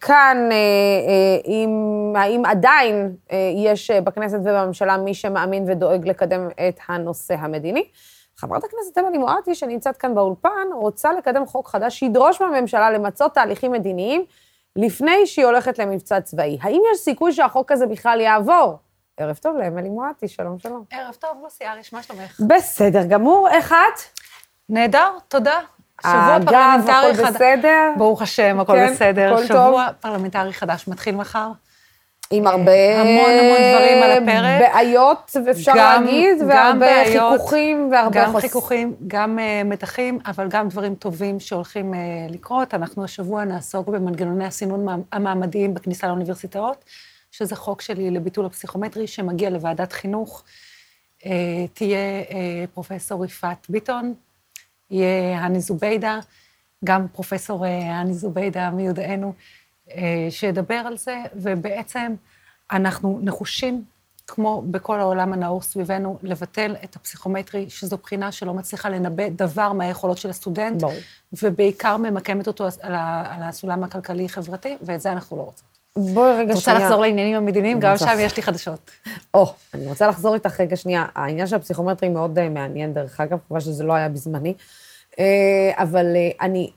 [0.00, 6.80] כאן, אה, אה, עם, האם עדיין אה, יש בכנסת ובממשלה מי שמאמין ודואג לקדם את
[6.88, 7.84] הנושא המדיני?
[8.36, 13.72] חברת הכנסת אמילי מואטי, שנמצאת כאן באולפן, רוצה לקדם חוק חדש שידרוש מהממשלה למצות תהליכים
[13.72, 14.24] מדיניים
[14.76, 16.58] לפני שהיא הולכת למבצע צבאי.
[16.62, 18.78] האם יש סיכוי שהחוק הזה בכלל יעבור?
[19.16, 20.84] ערב טוב לאמילי מואטי, שלום שלום.
[20.90, 22.40] ערב טוב, לוסי אהריש, מה שלומך?
[22.48, 24.20] בסדר גמור, איך את?
[24.68, 25.60] נהדר, תודה.
[26.02, 27.18] שבוע פרלמנטרי חדש.
[27.18, 27.92] הכל בסדר?
[27.96, 29.34] ברוך השם, הכל כן, בסדר.
[29.34, 29.94] הכל שבוע טוב.
[30.00, 31.48] פרלמנטרי חדש מתחיל מחר.
[32.30, 33.00] עם הרבה...
[33.00, 34.72] המון המון דברים על הפרק.
[34.72, 38.42] בעיות, אפשר גם, להגיד, והרבה בעיות, חיכוכים והרבה גם חוס...
[38.42, 41.96] חיכוכים, גם אה, מתחים, אבל גם דברים טובים שהולכים uh,
[42.32, 42.74] לקרות.
[42.74, 46.84] אנחנו השבוע נעסוק במנגנוני הסינון המעמדיים בכניסה לאוניברסיטאות,
[47.30, 50.42] שזה חוק שלי לביטול הפסיכומטרי, שמגיע לוועדת חינוך.
[51.20, 51.24] Uh,
[51.74, 52.32] תהיה uh,
[52.74, 54.14] פרופסור יפעת ביטון,
[54.90, 56.18] יהיה הני זוביידה,
[56.84, 59.32] גם פרופסור הני זוביידה מיודענו,
[59.90, 62.14] אה, שידבר על זה, ובעצם
[62.70, 63.84] אנחנו נחושים,
[64.26, 70.18] כמו בכל העולם הנאור סביבנו, לבטל את הפסיכומטרי, שזו בחינה שלא מצליחה לנבא דבר מהיכולות
[70.18, 70.94] של הסטודנט, ברור.
[71.42, 75.75] ובעיקר ממקמת אותו על הסולם הכלכלי-חברתי, ואת זה אנחנו לא רוצים.
[75.96, 76.52] בואי רגע שנייה.
[76.52, 77.80] את רוצה לחזור לעניינים המדיניים?
[77.80, 78.90] גם שם יש לי חדשות.
[79.34, 81.06] או, אני רוצה לחזור איתך רגע שנייה.
[81.14, 84.54] העניין של הפסיכומטרי מאוד אה, מעניין, דרך אגב, כמובן שזה לא היה בזמני.
[85.18, 86.06] אה, אבל
[86.40, 86.70] אני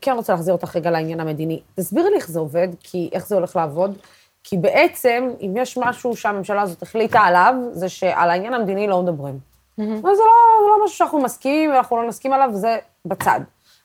[0.00, 1.60] כן רוצה להחזיר אותך רגע לעניין המדיני.
[1.74, 3.98] תסבירי לי איך זה עובד, כי איך זה הולך לעבוד.
[4.44, 9.38] כי בעצם, אם יש משהו שהממשלה הזאת החליטה עליו, זה שעל העניין המדיני לא מדברים.
[9.80, 9.82] Mm-hmm.
[9.82, 13.40] וזה לא, לא משהו שאנחנו מסכימים ואנחנו לא נסכים עליו, זה בצד.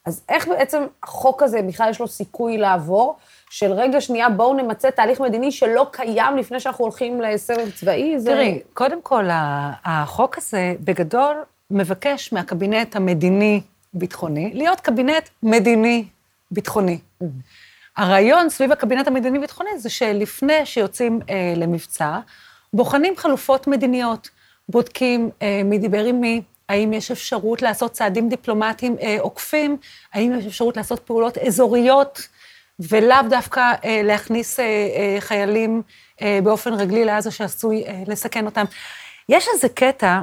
[0.06, 3.16] אז איך בעצם החוק הזה בכלל יש לו סיכוי לעבור,
[3.54, 8.20] של רגע שנייה, בואו נמצה תהליך מדיני שלא קיים לפני שאנחנו הולכים לסבב צבאי?
[8.20, 8.32] זה...
[8.32, 9.24] תראי, קודם כל,
[9.86, 11.36] החוק הזה בגדול
[11.72, 16.97] מבקש מהקבינט המדיני-ביטחוני להיות קבינט מדיני-ביטחוני.
[16.97, 17.26] Mm-hmm.
[17.97, 22.20] הרעיון סביב הקבינט המדיני-ביטחוני זה שלפני שיוצאים אה, למבצע,
[22.74, 24.30] בוחנים חלופות מדיניות,
[24.70, 29.78] בודקים אה, מי דיבר עם מי, האם יש אפשרות לעשות צעדים דיפלומטיים אה, עוקפים,
[30.14, 32.28] האם יש אפשרות לעשות פעולות אזוריות,
[32.80, 35.82] ולאו דווקא אה, להכניס אה, אה, חיילים
[36.21, 38.65] אה, באופן רגלי לעזה שעשוי אה, לסכן אותם.
[39.30, 40.21] יש איזה קטע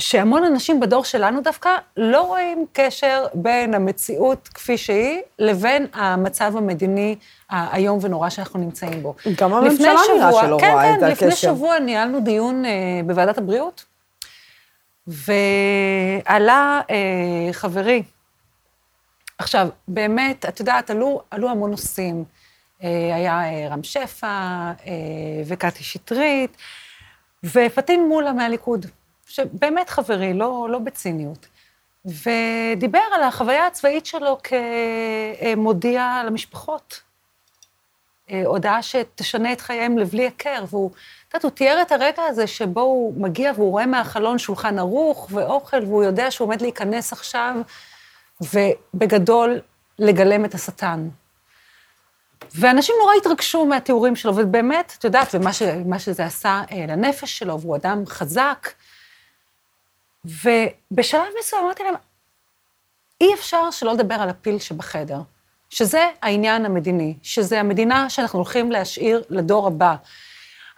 [0.00, 7.16] שהמון אנשים בדור שלנו דווקא לא רואים קשר בין המציאות כפי שהיא לבין המצב המדיני
[7.50, 9.14] האיום ונורא שאנחנו נמצאים בו.
[9.40, 11.20] גם הממשלה נראה שלא כן, רואה כן, את הקשר.
[11.20, 12.70] כן, לפני שבוע ניהלנו דיון אה,
[13.06, 13.84] בוועדת הבריאות,
[15.06, 18.02] ועלה אה, חברי.
[19.44, 22.24] עכשיו, באמת, את יודעת, עלו, עלו המון נושאים.
[22.82, 24.72] אה, היה אה, רם שפע אה,
[25.46, 26.56] וקטי שטרית,
[27.44, 28.86] ופטין מולה מהליכוד.
[29.26, 31.46] שבאמת חברי, לא, לא בציניות,
[32.04, 37.00] ודיבר על החוויה הצבאית שלו כמודיע למשפחות.
[38.44, 42.80] הודעה שתשנה את חייהם לבלי הכר, והוא, את יודעת, הוא תיאר את הרגע הזה שבו
[42.80, 47.54] הוא מגיע והוא רואה מהחלון שולחן ערוך ואוכל, והוא יודע שהוא עומד להיכנס עכשיו,
[48.40, 49.60] ובגדול
[49.98, 51.08] לגלם את השטן.
[52.54, 57.76] ואנשים נורא התרגשו מהתיאורים שלו, ובאמת, את יודעת, ומה שזה עשה אה, לנפש שלו, והוא
[57.76, 58.68] אדם חזק,
[60.24, 61.94] ובשלב מסוים אמרתי להם,
[63.20, 65.18] אי אפשר שלא לדבר על הפיל שבחדר,
[65.70, 69.94] שזה העניין המדיני, שזה המדינה שאנחנו הולכים להשאיר לדור הבא.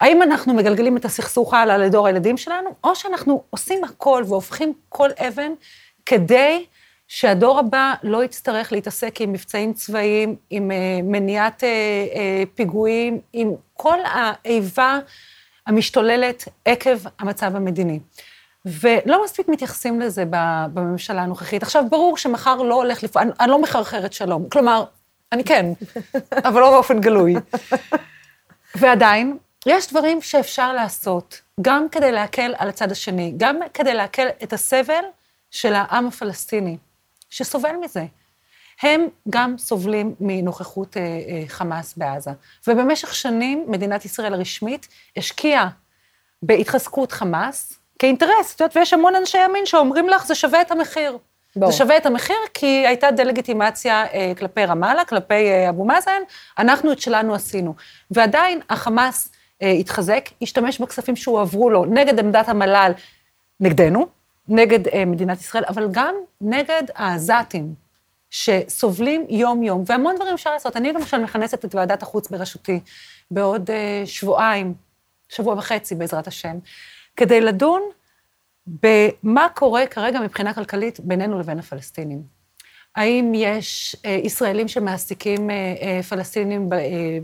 [0.01, 5.09] האם אנחנו מגלגלים את הסכסוך הלאה לדור הילדים שלנו, או שאנחנו עושים הכל והופכים כל
[5.29, 5.53] אבן
[6.07, 6.67] כדי
[7.09, 12.17] שהדור הבא לא יצטרך להתעסק עם מבצעים צבאיים, עם uh, מניעת uh, uh,
[12.55, 14.99] פיגועים, עם כל האיבה
[15.67, 18.01] המשתוללת עקב המצב המדיני.
[18.65, 20.25] ולא מספיק מתייחסים לזה
[20.75, 21.63] בממשלה הנוכחית.
[21.63, 24.49] עכשיו, ברור שמחר לא הולך לפעול, אני, אני לא מחרחרת שלום.
[24.49, 24.85] כלומר,
[25.33, 25.67] אני כן,
[26.49, 27.35] אבל לא באופן גלוי.
[28.75, 29.37] ועדיין,
[29.67, 35.03] יש דברים שאפשר לעשות, גם כדי להקל על הצד השני, גם כדי להקל את הסבל
[35.51, 36.77] של העם הפלסטיני,
[37.37, 38.05] שסובל מזה.
[38.83, 42.31] הם גם סובלים מנוכחות אה, אה, חמאס בעזה.
[42.67, 45.69] ובמשך שנים מדינת ישראל הרשמית השקיעה
[46.43, 51.19] בהתחזקות חמאס, כאינטרס, את יודעת, ויש המון אנשי ימין שאומרים לך, זה שווה את המחיר.
[51.57, 51.71] בוא.
[51.71, 56.23] זה שווה את המחיר כי הייתה דה-לגיטימציה אה, כלפי רמאללה, כלפי אה, אבו מאזן,
[56.59, 57.75] אנחנו את שלנו עשינו.
[58.11, 59.29] ועדיין החמאס
[59.63, 62.93] אה, התחזק, השתמש בכספים שהועברו לו נגד עמדת המל"ל,
[63.61, 64.07] נגדנו,
[64.49, 67.75] נגד אה, מדינת ישראל, אבל גם נגד העזתים,
[68.31, 70.77] שסובלים יום-יום, והמון דברים אפשר לעשות.
[70.77, 72.81] אני למשל מכנסת את ועדת החוץ בראשותי
[73.31, 74.75] בעוד אה, שבועיים,
[75.29, 76.59] שבוע וחצי בעזרת השם.
[77.17, 77.83] כדי לדון
[78.67, 82.36] במה קורה כרגע מבחינה כלכלית בינינו לבין הפלסטינים.
[82.97, 86.71] האם יש אה, ישראלים שמעסיקים אה, אה, פלסטינים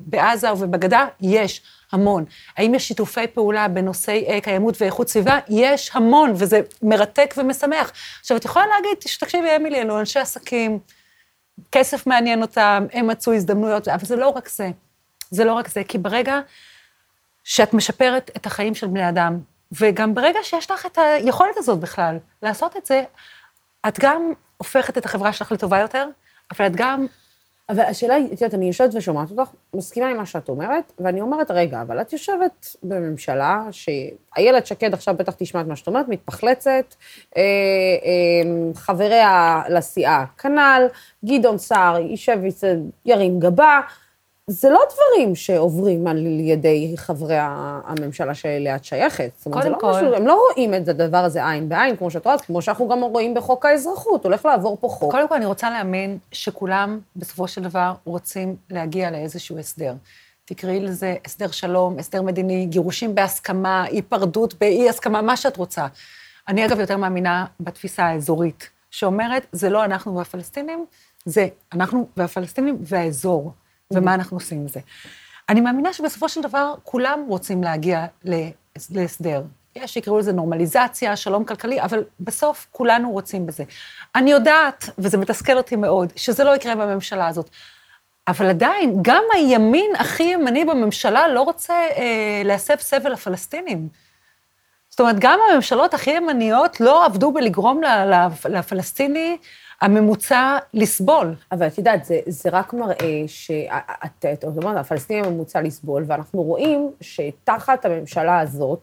[0.06, 1.06] בעזה ובגדה?
[1.20, 1.62] יש,
[1.92, 2.24] המון.
[2.56, 5.38] האם יש שיתופי פעולה בנושאי קיימות ואיכות סביבה?
[5.48, 7.92] יש המון, וזה מרתק ומשמח.
[8.20, 10.78] עכשיו, את יכולה להגיד, תקשיבי, אמילי, אלו אנשי עסקים,
[11.72, 14.70] כסף מעניין אותם, הם מצאו הזדמנויות, אבל זה לא רק זה.
[15.30, 16.40] זה לא רק זה, כי ברגע
[17.44, 19.38] שאת משפרת את החיים של בני אדם,
[19.72, 23.04] וגם ברגע שיש לך את היכולת הזאת בכלל לעשות את זה,
[23.88, 26.08] את גם הופכת את החברה שלך לטובה יותר,
[26.50, 27.06] אבל את גם...
[27.68, 31.20] אבל השאלה היא, את יודעת, אני יושבת ושומעת אותך, מסכימה עם מה שאת אומרת, ואני
[31.20, 36.08] אומרת, רגע, אבל את יושבת בממשלה שאיילת שקד עכשיו בטח תשמע את מה שאת אומרת,
[36.08, 36.94] מתפחלצת,
[37.36, 40.86] אה, אה, חבריה לסיעה כנ"ל,
[41.24, 42.38] גדעון סער יישב
[43.04, 43.80] וירים גבה,
[44.52, 49.30] זה לא דברים שעוברים על ידי חברי הממשלה שאליה את שייכת.
[49.36, 49.90] זאת אומרת, זה לא כל...
[49.90, 53.02] משהו, הם לא רואים את הדבר הזה עין בעין, כמו שאת רואה, כמו שאנחנו גם
[53.02, 55.12] רואים בחוק האזרחות, הולך לעבור פה חוק.
[55.12, 59.94] קודם כל, אני רוצה להאמין שכולם, בסופו של דבר, רוצים להגיע לאיזשהו הסדר.
[60.44, 65.86] תקראי לזה הסדר שלום, הסדר מדיני, גירושים בהסכמה, היפרדות באי הסכמה, מה שאת רוצה.
[66.48, 70.86] אני, אגב, יותר מאמינה בתפיסה האזורית, שאומרת, זה לא אנחנו והפלסטינים,
[71.24, 73.52] זה אנחנו והפלסטינים והאזור.
[73.92, 74.80] ומה אנחנו עושים עם זה.
[75.48, 78.06] אני מאמינה שבסופו של דבר כולם רוצים להגיע
[78.90, 79.42] להסדר.
[79.76, 83.64] יש שיקראו לזה נורמליזציה, שלום כלכלי, אבל בסוף כולנו רוצים בזה.
[84.14, 87.50] אני יודעת, וזה מתסכל אותי מאוד, שזה לא יקרה בממשלה הזאת.
[88.28, 93.88] אבל עדיין, גם הימין הכי ימני בממשלה לא רוצה אה, להסב סבל לפלסטינים.
[94.90, 97.80] זאת אומרת, גם הממשלות הכי ימניות לא עבדו בלגרום
[98.48, 99.36] לפלסטיני
[99.82, 101.34] הממוצע לסבול.
[101.52, 106.90] אבל את יודעת, זה, זה רק מראה שאת, את אומרת, הפלסטיני הממוצע לסבול, ואנחנו רואים
[107.00, 108.78] שתחת הממשלה הזאת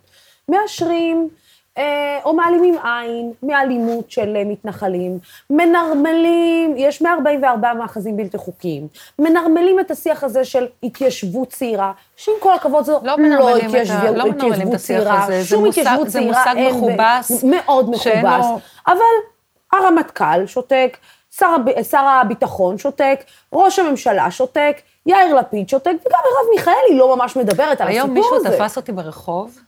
[0.49, 1.29] מאשרים
[1.77, 5.19] אה, או מעלימים עין מאלימות של אה, מתנחלים,
[5.49, 8.87] מנרמלים, יש 144 מאחזים בלתי חוקיים,
[9.19, 14.25] מנרמלים את השיח הזה של התיישבות צעירה, שעם כל הכבוד זו לא, לא התיישבות, לא
[14.25, 18.45] התיישבות צעירה, שום התיישבות צעירה זה מושג מכובס, מאוד מכובס,
[18.87, 19.38] אבל
[19.73, 20.97] הרמטכ"ל שותק,
[21.31, 21.55] שר,
[21.89, 27.81] שר הביטחון שותק, ראש הממשלה שותק, יאיר לפיד שותק, וגם מרב מיכאלי לא ממש מדברת
[27.81, 27.97] על הסיפור הזה.
[27.97, 29.59] היום מישהו תפס אותי ברחוב,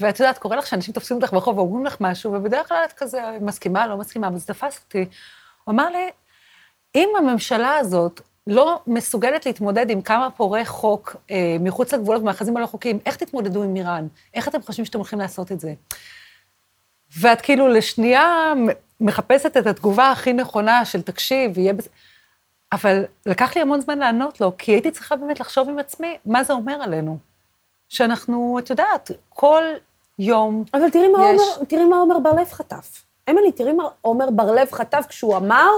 [0.00, 3.20] ואת יודעת, קורה לך שאנשים תופסים אותך ברחוב ואומרים לך משהו, ובדרך כלל את כזה
[3.40, 5.06] מסכימה, לא מסכימה, אבל זה תפס אותי.
[5.64, 6.10] הוא אמר לי,
[6.94, 12.66] אם הממשלה הזאת לא מסוגלת להתמודד עם כמה פורעי חוק אה, מחוץ לגבולות במאחזים הלא
[12.66, 14.06] חוקיים, איך תתמודדו עם איראן?
[14.34, 15.74] איך אתם חושבים שאתם הולכים לעשות את זה?
[17.20, 18.52] ואת כאילו לשנייה
[19.00, 21.88] מחפשת את התגובה הכי נכונה של תקשיב, יהיה בזה...
[22.72, 26.44] אבל לקח לי המון זמן לענות לו, כי הייתי צריכה באמת לחשוב עם עצמי מה
[26.44, 27.18] זה אומר עלינו.
[27.88, 29.62] שאנחנו, את יודעת, כל
[30.18, 31.40] יום אבל תראי מה, יש...
[31.40, 33.04] אומר, תראי מה עומר בר-לב חטף.
[33.30, 35.68] אמילי, תראי מה עומר בר-לב חטף כשהוא אמר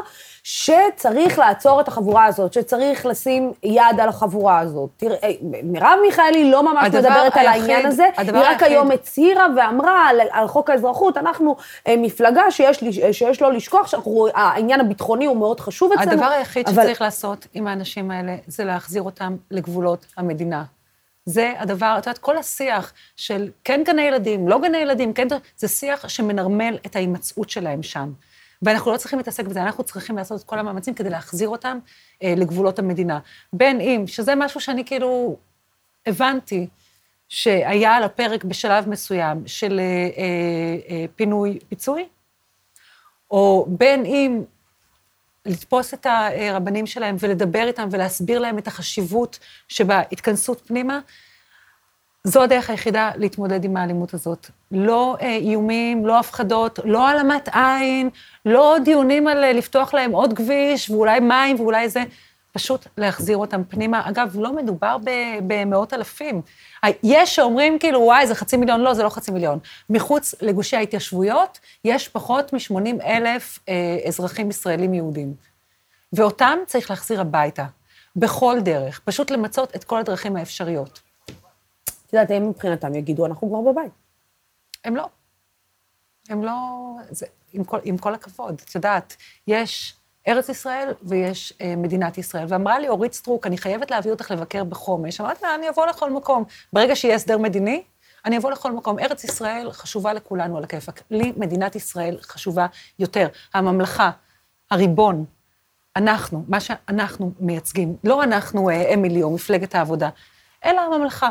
[0.43, 4.91] שצריך לעצור את החבורה הזאת, שצריך לשים יד על החבורה הזאת.
[4.97, 5.31] תראה, אה,
[5.63, 8.63] מרב מיכאלי לא ממש מדברת היחיד, על העניין הזה, היא רק היחיד.
[8.63, 11.57] היום הצהירה ואמרה על, על חוק האזרחות, אנחנו
[11.89, 16.13] אה, מפלגה שיש, שיש לו לשכוח שהעניין הביטחוני הוא מאוד חשוב אצלנו.
[16.13, 16.83] הדבר היחיד אבל...
[16.83, 20.65] שצריך לעשות עם האנשים האלה זה להחזיר אותם לגבולות המדינה.
[21.25, 25.69] זה הדבר, את יודעת, כל השיח של כן גני ילדים, לא גני ילדים, כן, זה
[25.69, 28.13] שיח שמנרמל את ההימצאות שלהם שם.
[28.63, 31.79] ואנחנו לא צריכים להתעסק בזה, אנחנו צריכים לעשות את כל המאמצים כדי להחזיר אותם
[32.23, 33.19] אה, לגבולות המדינה.
[33.53, 35.37] בין אם, שזה משהו שאני כאילו
[36.07, 36.67] הבנתי
[37.29, 42.09] שהיה על הפרק בשלב מסוים של אה, אה, אה, פינוי-פיצוי,
[43.31, 44.43] או בין אם
[45.47, 49.39] לתפוס את הרבנים שלהם ולדבר איתם ולהסביר להם את החשיבות
[49.69, 51.01] שבהתכנסות פנימה,
[52.25, 54.51] זו הדרך היחידה להתמודד עם האלימות הזאת.
[54.71, 58.11] לא אה, איומים, לא הפחדות, לא העלמת עין,
[58.47, 62.03] לא דיונים על אה, לפתוח להם עוד כביש ואולי מים ואולי זה,
[62.53, 64.09] פשוט להחזיר אותם פנימה.
[64.09, 64.97] אגב, לא מדובר
[65.47, 66.43] במאות אלפים.
[67.03, 69.59] יש שאומרים כאילו, וואי, זה חצי מיליון, לא, זה לא חצי מיליון.
[69.91, 75.35] מחוץ לגושי ההתיישבויות, יש פחות מ-80 אלף אה, אזרחים ישראלים יהודים.
[76.13, 77.65] ואותם צריך להחזיר הביתה,
[78.17, 81.01] בכל דרך, פשוט למצות את כל הדרכים האפשריות.
[82.07, 83.93] את יודעת, הם מבחינתם יגידו, אנחנו כבר בבית.
[84.85, 85.09] הם לא.
[86.29, 86.53] הם לא...
[87.11, 89.95] זה, עם, כל, עם כל הכבוד, את יודעת, יש
[90.29, 92.47] ארץ ישראל ויש אה, מדינת ישראל.
[92.49, 95.21] ואמרה לי אורית סטרוק, אני חייבת להביא אותך לבקר בחומש.
[95.21, 96.45] אמרתי לה, אני אבוא לכל מקום.
[96.73, 97.83] ברגע שיהיה הסדר מדיני,
[98.25, 98.99] אני אבוא לכל מקום.
[98.99, 101.03] ארץ ישראל חשובה לכולנו על הכיפאק.
[101.11, 102.67] לי מדינת ישראל חשובה
[102.99, 103.29] יותר.
[103.55, 104.11] הממלכה,
[104.71, 105.25] הריבון,
[105.97, 110.09] אנחנו, מה שאנחנו מייצגים, לא אנחנו, אה, אמילי או מפלגת העבודה,
[110.65, 111.31] אלא הממלכה.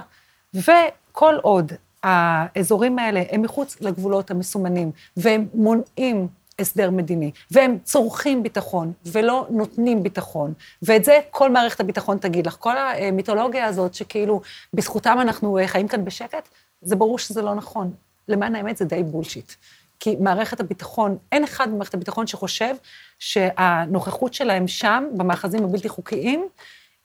[0.54, 1.72] וכל עוד
[2.04, 6.28] האזורים האלה הם מחוץ לגבולות המסומנים, והם מונעים
[6.62, 12.56] הסדר מדיני, והם צורכים ביטחון ולא נותנים ביטחון, ואת זה כל מערכת הביטחון תגיד לך.
[12.60, 14.42] כל המיתולוגיה הזאת שכאילו
[14.74, 16.50] בזכותם אנחנו אה, חיים כאן בשקט,
[16.82, 17.92] זה ברור שזה לא נכון.
[18.28, 19.52] למען האמת זה די בולשיט.
[20.00, 22.76] כי מערכת הביטחון, אין אחד במערכת הביטחון שחושב
[23.20, 26.48] שהנוכחות שלהם שם, במאחזים הבלתי חוקיים,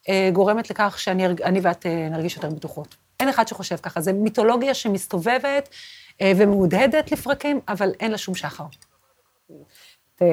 [0.09, 2.97] אה, גורמת לכך שאני ואת אה, נרגיש יותר בטוחות.
[3.21, 5.69] אין אחד שחושב ככה, זו מיתולוגיה שמסתובבת
[6.23, 8.65] ומהודהדת לפרקים, אבל אין לה שום שחר.
[10.23, 10.27] אה,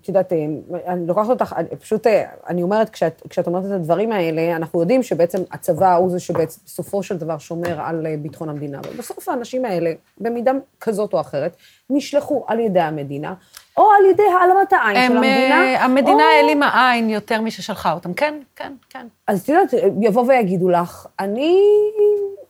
[0.00, 0.46] את יודעת, אה,
[0.86, 5.02] אני לוקחת אותך, פשוט, אה, אני אומרת, כשאת, כשאת אומרת את הדברים האלה, אנחנו יודעים
[5.02, 8.78] שבעצם הצבא הוא זה שבסופו של דבר שומר על ביטחון המדינה.
[8.78, 11.56] אבל בסוף האנשים האלה, במידה כזאת או אחרת,
[11.90, 13.34] נשלחו על ידי המדינה,
[13.78, 15.84] או על ידי העלמת העין הם, של המדינה.
[15.84, 16.28] המדינה או...
[16.36, 19.06] העלימה עין יותר מששלחה אותם, כן, כן, כן.
[19.26, 21.62] אז את יודעת, יבוא ויגידו לך, אני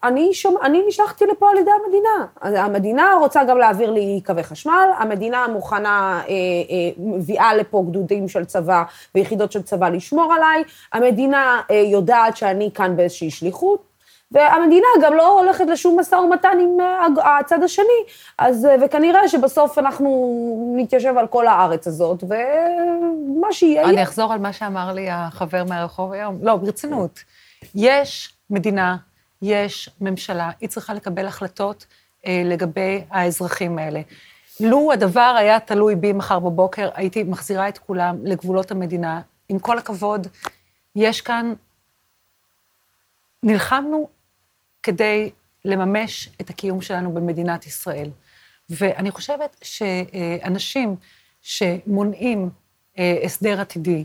[0.03, 2.27] אני, שומע, אני נשלחתי לפה על ידי המדינה.
[2.65, 8.45] המדינה רוצה גם להעביר לי קווי חשמל, המדינה מוכנה, אה, אה, מביאה לפה גדודים של
[8.45, 8.83] צבא
[9.15, 10.63] ויחידות של צבא לשמור עליי,
[10.93, 13.88] המדינה אה, יודעת שאני כאן באיזושהי שליחות,
[14.33, 18.03] והמדינה גם לא הולכת לשום משא ומתן עם אה, הצד השני,
[18.39, 23.85] אז, אה, וכנראה שבסוף אנחנו נתיישב על כל הארץ הזאת, ומה שיהיה...
[23.85, 26.39] אני אחזור על מה שאמר לי החבר מהרחוב היום.
[26.43, 27.21] לא, ברצינות.
[27.75, 28.97] יש מדינה
[29.43, 31.87] יש ממשלה, היא צריכה לקבל החלטות
[32.27, 34.01] אה, לגבי האזרחים האלה.
[34.61, 39.21] לו הדבר היה תלוי בי מחר בבוקר, הייתי מחזירה את כולם לגבולות המדינה.
[39.49, 40.27] עם כל הכבוד,
[40.97, 41.55] יש כאן...
[43.43, 44.09] נלחמנו
[44.83, 45.31] כדי
[45.65, 48.11] לממש את הקיום שלנו במדינת ישראל.
[48.71, 50.97] ואני חושבת שאנשים
[51.43, 52.51] שמונעים
[52.99, 54.05] אה, הסדר עתידי,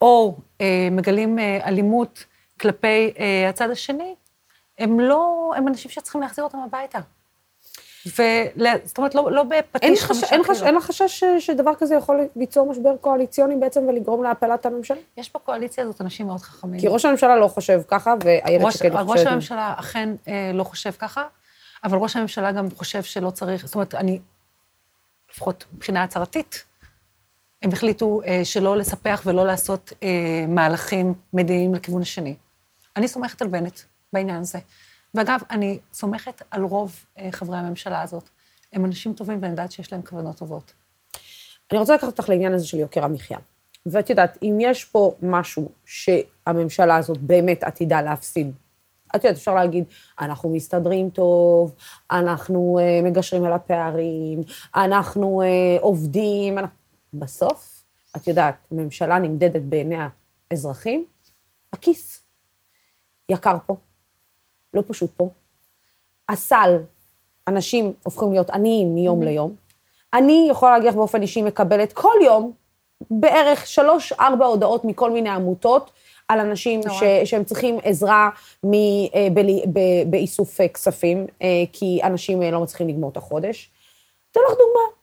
[0.00, 2.24] או אה, מגלים אה, אלימות
[2.60, 3.12] כלפי
[3.48, 4.14] הצד השני,
[4.78, 6.98] הם לא, הם אנשים שצריכים להחזיר אותם הביתה.
[8.06, 10.44] וזאת אומרת, לא, לא בפטיש חמישה קילו.
[10.66, 14.96] אין לך חשש שדבר כזה יכול ליצור משבר קואליציוני בעצם ולגרום להפלת הממשלה?
[15.16, 16.80] יש בקואליציה הזאת אנשים מאוד חכמים.
[16.80, 19.08] כי ראש הממשלה לא חושב ככה, ואיילת שקד חושבת...
[19.08, 21.24] ראש הממשלה אכן אה, לא חושב ככה,
[21.84, 24.20] אבל ראש הממשלה גם חושב שלא צריך, זאת אומרת, אני,
[25.32, 26.64] לפחות מבחינה הצהרתית,
[27.62, 32.34] הם החליטו אה, שלא לספח ולא לעשות אה, מהלכים מדיניים לכיוון השני.
[32.96, 33.80] אני סומכת על בנט
[34.12, 34.58] בעניין הזה.
[35.14, 38.28] ואגב, אני סומכת על רוב אה, חברי הממשלה הזאת.
[38.72, 40.72] הם אנשים טובים ואני יודעת שיש להם כוונות טובות.
[41.72, 43.38] אני רוצה לקחת אותך לעניין הזה של יוקר המחיה.
[43.86, 48.52] ואת יודעת, אם יש פה משהו שהממשלה הזאת באמת עתידה להפסיד,
[49.16, 49.84] את יודעת, אפשר להגיד,
[50.20, 51.74] אנחנו מסתדרים טוב,
[52.10, 54.40] אנחנו uh, מגשרים על הפערים,
[54.76, 56.76] אנחנו uh, עובדים, אנחנו...
[57.14, 57.84] בסוף,
[58.16, 59.96] את יודעת, ממשלה נמדדת בעיני
[60.50, 61.04] האזרחים,
[61.72, 62.20] הכיס.
[63.28, 63.76] יקר פה,
[64.74, 65.28] לא פשוט פה.
[66.28, 66.78] הסל,
[67.48, 69.24] אנשים הופכים להיות עניים מיום mm-hmm.
[69.24, 69.54] ליום.
[70.14, 72.52] אני יכולה להגיד לך באופן אישי, מקבלת כל יום
[73.10, 75.90] בערך שלוש-ארבע הודעות מכל מיני עמותות
[76.28, 78.30] על אנשים ש, שהם צריכים עזרה
[78.64, 79.40] מ, אה, ב,
[79.72, 83.70] ב, באיסוף אה, כספים, אה, כי אנשים לא מצליחים לגמור את החודש.
[84.32, 84.94] אתן לך דוגמה.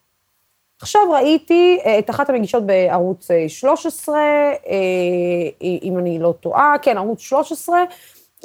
[0.81, 4.19] עכשיו ראיתי את אחת המגישות בערוץ 13,
[5.61, 7.83] אם אני לא טועה, כן, ערוץ 13,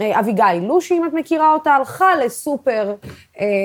[0.01, 2.94] אביגיל לושי, אם את מכירה אותה, הלכה לסופר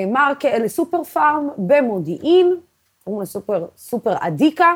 [0.06, 2.56] מרק, לסופר פארם במודיעין,
[3.04, 4.74] קוראים לסופר סופר אדיקה,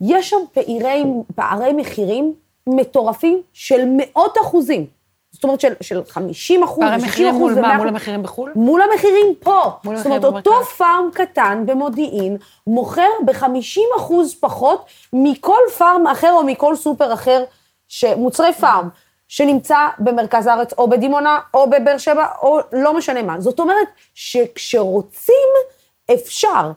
[0.00, 1.04] יש שם פעירי,
[1.34, 2.34] פערי מחירים
[2.66, 4.86] מטורפים של מאות אחוזים.
[5.32, 7.52] זאת אומרת, של, של 50 אחוז, 60 אחוז.
[7.52, 7.76] מול מה?
[7.76, 8.52] מול המחירים בחו"ל?
[8.54, 9.62] מול המחירים פה.
[9.84, 10.72] מול זאת אומרת, אותו במרכז.
[10.72, 12.36] פארם קטן במודיעין
[12.66, 17.44] מוכר ב-50 אחוז פחות מכל פארם אחר או מכל סופר אחר,
[18.16, 18.88] מוצרי פארם,
[19.28, 23.40] שנמצא במרכז הארץ, או בדימונה, או בבאר שבע, או לא משנה מה.
[23.40, 25.48] זאת אומרת, שכשרוצים,
[26.14, 26.72] אפשר.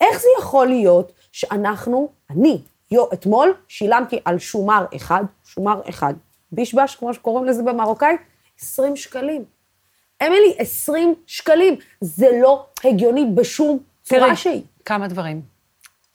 [0.00, 6.14] איך זה יכול להיות שאנחנו, אני, יו, אתמול שילמתי על שומר אחד, שומר אחד,
[6.52, 8.20] בישבש, כמו שקוראים לזה במרוקאית,
[8.60, 9.44] 20 שקלים.
[10.22, 11.76] אמילי, 20 שקלים.
[12.00, 14.62] זה לא הגיוני בשום צורה שהיא.
[14.84, 15.42] כמה דברים.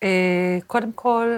[0.04, 1.38] אה, קודם כל,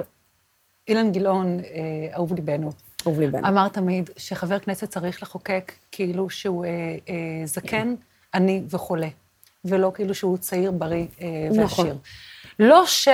[0.87, 2.69] אילן גילאון, אה, אהוב ליבנו.
[3.07, 3.47] אהוב ליבנו.
[3.47, 6.69] אמר תמיד שחבר כנסת צריך לחוקק כאילו שהוא אה,
[7.09, 7.95] אה, זקן,
[8.33, 9.07] עני וחולה,
[9.65, 11.63] ולא כאילו שהוא צעיר, בריא אה, ועשיר.
[11.63, 11.97] נכון.
[12.59, 13.07] לא ש...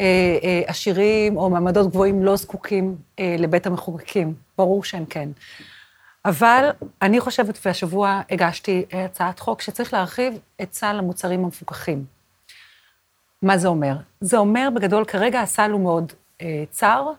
[0.00, 5.28] אה, אה, או מעמדות גבוהים לא זקוקים אה, לבית המחוקקים, ברור שהם כן.
[6.24, 6.70] אבל
[7.02, 12.04] אני חושבת, והשבוע הגשתי הצעת חוק, שצריך להרחיב את סל המוצרים המפוקחים.
[13.42, 13.96] מה זה אומר?
[14.20, 16.12] זה אומר, בגדול, כרגע הסל הוא מאוד
[16.42, 17.10] אה, צר,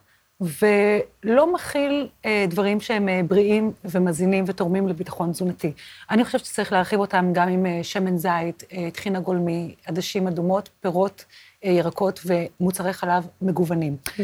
[0.42, 5.72] ולא מכיל אה, דברים שהם אה, בריאים ומזינים ותורמים לביטחון תזונתי.
[6.12, 10.70] אני חושבת שצריך להרחיב אותם גם עם אה, שמן זית, אה, טחינה גולמי, עדשים אדומות,
[10.80, 11.26] פירות,
[11.66, 13.98] אה, ירקות ומוצרי חלב מגוונים.
[14.06, 14.22] Mm-hmm.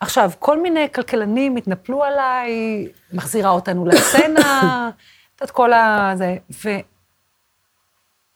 [0.00, 4.90] עכשיו, כל מיני כלכלנים התנפלו עליי, מחזירה אותנו לסצנה,
[5.44, 6.12] את כל ה...
[6.16, 6.36] זה.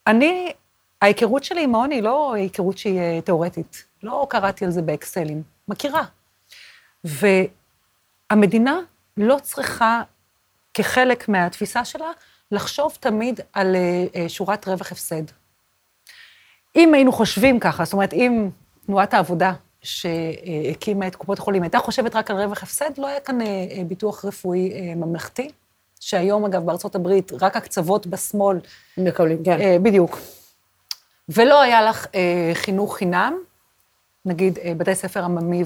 [0.06, 0.52] ואני,
[1.02, 3.84] ההיכרות שלי עם העוני היא לא היכרות שהיא אה, תיאורטית.
[4.02, 6.04] לא קראתי על זה באקסלים, מכירה.
[7.04, 8.80] והמדינה
[9.16, 10.02] לא צריכה,
[10.74, 12.10] כחלק מהתפיסה שלה,
[12.50, 15.22] לחשוב תמיד על אה, שורת רווח הפסד.
[16.76, 18.48] אם היינו חושבים ככה, זאת אומרת, אם
[18.86, 23.40] תנועת העבודה שהקימה את קופות החולים הייתה חושבת רק על רווח הפסד, לא היה כאן
[23.40, 25.50] אה, אה, ביטוח רפואי אה, ממלכתי,
[26.00, 28.60] שהיום, אגב, בארצות הברית, רק הקצוות בשמאל...
[28.98, 29.82] מקבלים, כן.
[29.82, 30.18] בדיוק.
[31.28, 32.06] ולא היה לך
[32.54, 33.38] חינוך חינם,
[34.24, 35.62] נגיד בתי ספר עממי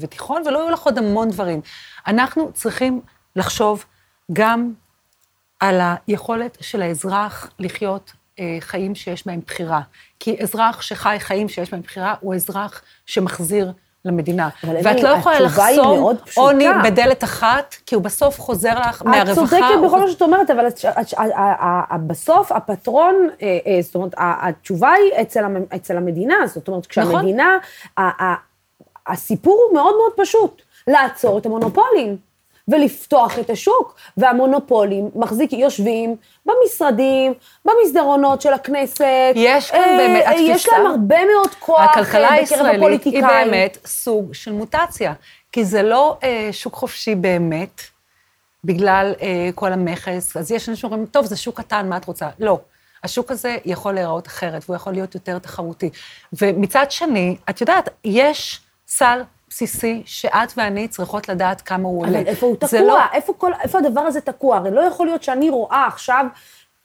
[0.00, 1.60] ותיכון, ולא היו לך עוד המון דברים.
[2.06, 3.00] אנחנו צריכים
[3.36, 3.84] לחשוב
[4.32, 4.72] גם
[5.60, 9.80] על היכולת של האזרח לחיות אה, חיים שיש בהם בחירה.
[10.20, 13.72] כי אזרח שחי חיים שיש בהם בחירה, הוא אזרח שמחזיר
[14.04, 14.48] למדינה.
[14.82, 19.32] ואת לא יכולה לחסום עוני בדלת אחת, כי הוא בסוף חוזר לך מהרווחה.
[19.32, 20.66] את צודקת בכל מה שאת אומרת, אבל
[22.06, 25.26] בסוף הפטרון, אה, אה, זאת אומרת, התשובה היא
[25.76, 27.58] אצל המדינה, זאת אומרת, כשהמדינה,
[29.06, 32.27] הסיפור הוא מאוד מאוד פשוט, לעצור את המונופולים.
[32.68, 33.94] ולפתוח את השוק.
[34.16, 36.16] והמונופולים מחזיק, יושבים
[36.46, 39.04] במשרדים, במסדרונות של הכנסת.
[39.34, 42.78] יש כאן באמת, אה, יש התפיסה- להם הרבה מאוד כוח אה, הכלכלה בקרב הישראלית היא
[42.78, 43.24] הפוליטיקאים.
[43.50, 45.12] באמת סוג של מוטציה,
[45.52, 47.80] כי זה לא אה, שוק חופשי באמת,
[48.64, 52.28] בגלל אה, כל המכס, אז יש אנשים שאומרים, טוב, זה שוק קטן, מה את רוצה?
[52.38, 52.58] לא.
[53.04, 55.90] השוק הזה יכול להיראות אחרת, והוא יכול להיות יותר תחרותי.
[56.32, 59.20] ומצד שני, את יודעת, יש סל
[59.58, 62.18] בסיסי שאת ואני צריכות לדעת כמה הוא עולה.
[62.18, 62.80] אבל איפה הוא תקוע?
[62.80, 64.56] לא- איפה, כל, איפה הדבר הזה תקוע?
[64.56, 66.26] הרי לא יכול להיות שאני רואה עכשיו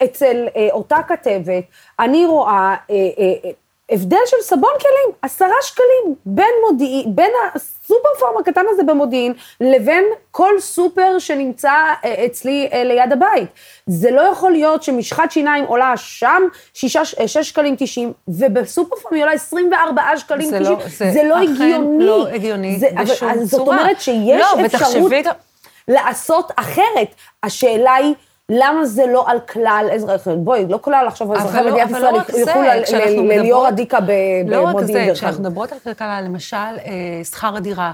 [0.04, 1.64] אצל אה, אותה כתבת,
[2.00, 2.54] אני רואה
[2.90, 3.50] אה, אה, אה,
[3.92, 10.04] הבדל של סבון כלים, עשרה שקלים, בין מודיעין, בין הסופר פארם הקטן הזה במודיעין, לבין
[10.32, 11.72] כל סופר שנמצא
[12.06, 13.50] אה, אצלי אה, ליד הבית.
[13.88, 16.42] זה לא יכול להיות שמשחת שיניים עולה שם
[16.74, 20.78] שישה, אה, שש שקלים תשעים, ובסופר פארם היא עולה 24 שקלים זה תשעים.
[20.80, 22.06] לא- זה, זה לא אכן הגיוני.
[22.06, 23.78] לא הגיוני זה, בשום אבל, אז זאת צורה.
[23.82, 25.34] אומרת שיש לא, אפשרות ותחשבי גם-
[25.88, 27.08] לעשות אחרת.
[27.44, 28.14] השאלה היא,
[28.60, 32.74] למה זה לא על כלל אזרחי, בואי, לא כלל עכשיו אזרחי לא- מדינת ישראל לא
[32.74, 34.12] ילכו ל- לליאור מדברות- עדיקה ב-
[34.48, 35.40] לא רק במודיעין זה, דרך כשאנחנו.
[35.44, 37.92] מדברות על כלכלה, למשל, אה, שכר הדירה,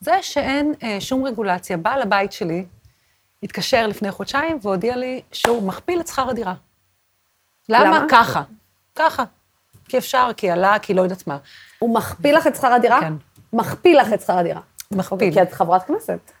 [0.00, 1.76] זה שאין אה, שום רגולציה.
[1.76, 2.64] בעל הבית שלי
[3.42, 6.54] התקשר לפני חודשיים והודיע לי שהוא מכפיל את שכר הדירה.
[7.68, 7.84] למה?
[7.84, 8.06] למה?
[8.10, 8.42] ככה.
[8.96, 9.24] ככה.
[9.88, 11.36] כי אפשר, כי עלה, כי לא יודעת מה.
[11.78, 13.00] הוא מכפיל לך את שכר הדירה?
[13.00, 13.12] כן.
[13.52, 14.60] מכפיל לך את שכר הדירה.
[14.92, 15.32] מכפיל.
[15.34, 16.32] כי את חברת כנסת.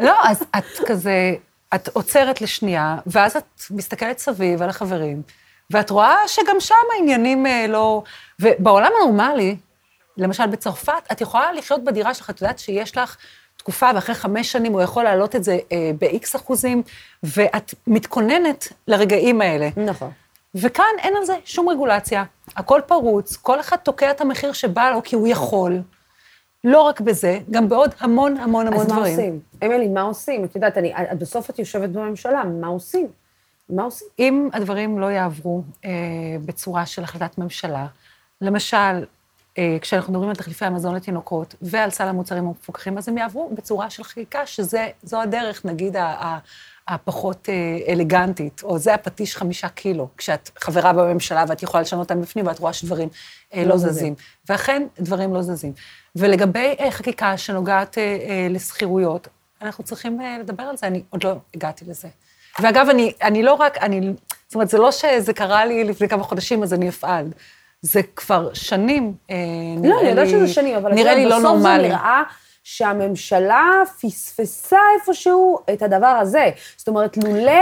[0.00, 1.34] לא, אז את כזה,
[1.74, 5.22] את עוצרת לשנייה, ואז את מסתכלת סביב על החברים,
[5.70, 8.02] ואת רואה שגם שם העניינים אה, לא...
[8.40, 9.56] ובעולם הנורמלי,
[10.16, 13.16] למשל בצרפת, את יכולה לחיות בדירה שלך, את יודעת שיש לך
[13.56, 16.82] תקופה, ואחרי חמש שנים הוא יכול להעלות את זה אה, ב-X אחוזים,
[17.22, 19.68] ואת מתכוננת לרגעים האלה.
[19.76, 20.10] נכון.
[20.54, 22.24] וכאן אין על זה שום רגולציה,
[22.56, 25.82] הכל פרוץ, כל אחד תוקע את המחיר שבא לו כי הוא יכול.
[26.64, 29.12] לא רק בזה, גם בעוד המון המון המון אז מה דברים.
[29.12, 29.40] עושים?
[29.64, 30.44] אמילי, מה עושים?
[30.44, 33.06] את יודעת, אני, את- בסוף את יושבת בממשלה, מה עושים?
[33.70, 34.08] מה עושים?
[34.18, 35.90] אם הדברים לא יעברו אה,
[36.44, 37.86] בצורה של החלטת ממשלה,
[38.40, 39.04] למשל,
[39.58, 43.90] אה, כשאנחנו מדברים על תחליפי המזון לתינוקות ועל סל המוצרים המפוקחים, אז הם יעברו בצורה
[43.90, 44.78] של חקיקה, שזו
[45.22, 46.38] הדרך, נגיד, ה- ה-
[46.88, 52.22] הפחות אה, אלגנטית, או זה הפטיש חמישה קילו, כשאת חברה בממשלה ואת יכולה לשנות אותם
[52.22, 53.08] בפנים ואת רואה שדברים
[53.54, 53.92] אה, לא לא זזים.
[53.92, 54.14] זזים.
[54.48, 55.72] ואכן, דברים לא זזים.
[56.16, 57.98] ולגבי אה, חקיקה שנוגעת
[58.50, 59.28] לשכירויות,
[59.62, 62.08] אנחנו צריכים לדבר על זה, אני עוד לא הגעתי לזה.
[62.60, 64.12] ואגב, אני, אני לא רק, אני,
[64.46, 67.26] זאת אומרת, זה לא שזה קרה לי לפני כמה חודשים, אז אני אפעל.
[67.82, 69.36] זה כבר שנים, אה,
[69.76, 70.00] נראה לא, לי...
[70.00, 71.88] אני יודעת שזה שנים, אבל נראה לי לא בסוף זה נורמלי.
[71.88, 72.22] נראה
[72.70, 76.50] שהממשלה פספסה איפשהו את הדבר הזה.
[76.76, 77.52] זאת אומרת, לולא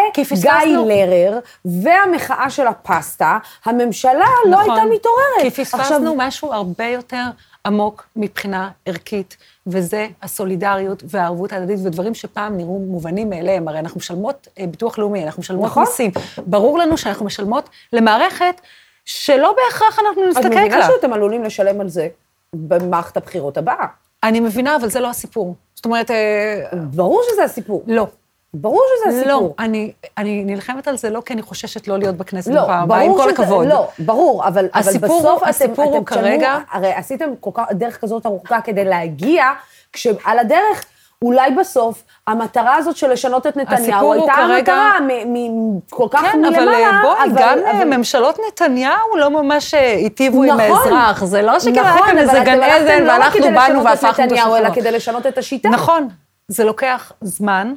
[0.85, 1.07] גיא.
[1.07, 4.71] לרר והמחאה של הפסטה, הממשלה לא נכון.
[4.71, 5.41] הייתה מתעוררת.
[5.43, 7.23] כי פספסנו עכשיו, משהו הרבה יותר
[7.67, 9.37] עמוק מבחינה ערכית,
[9.67, 13.69] וזה הסולידריות והערבות ההדדית, ודברים שפעם נראו מובנים מאליהם.
[13.69, 15.85] הרי אנחנו משלמות אה, ביטוח לאומי, אנחנו משלמות נכון.
[15.85, 16.11] מיסים.
[16.47, 18.61] ברור לנו שאנחנו משלמות למערכת
[19.05, 20.87] שלא בהכרח אנחנו את נזדקק מבינה לה.
[20.87, 22.09] שאתם עלולים לשלם על זה
[22.55, 23.87] במערכת הבחירות הבאה.
[24.27, 25.55] אני מבינה, אבל זה לא הסיפור.
[25.75, 27.83] זאת אומרת, אה, ברור שזה הסיפור.
[27.87, 28.07] לא.
[28.55, 29.33] ברור שזה הסיפור.
[29.59, 32.83] לא, אני, אני נלחמת על זה לא כי אני חוששת לא להיות בכנסת לא, בפעם
[32.83, 33.67] הבאה, עם כל שזה, הכבוד.
[33.67, 37.29] לא, ברור, אבל, אבל הסיפור הוא- בסוף אתם, הסיפור הוא אתם תשלמו, כרגע- הרי עשיתם
[37.41, 39.45] כל כך, דרך כזאת ארוכה כדי להגיע,
[39.93, 40.85] כשעל הדרך,
[41.23, 45.33] אולי בסוף, המטרה הזאת של לשנות את נתניהו, הייתה כרגע- המטרה מ-
[45.77, 49.75] מ- כל כך כן, מלמעלה, אבל אה, בואי, גם אה, אבל- ממשלות נתניהו לא ממש
[49.75, 50.61] אה, היטיבו עם נכון.
[50.93, 51.25] האזרח.
[51.25, 54.21] זה לא שכאילו היה נכון, כאן אבל איזה גן עדן, לא ואנחנו באנו והפכנו את
[54.21, 54.75] נתניהו, אלא.
[54.75, 55.69] כדי לשנות את השיטה.
[55.69, 56.09] נכון,
[56.49, 57.75] זה לוקח זמן.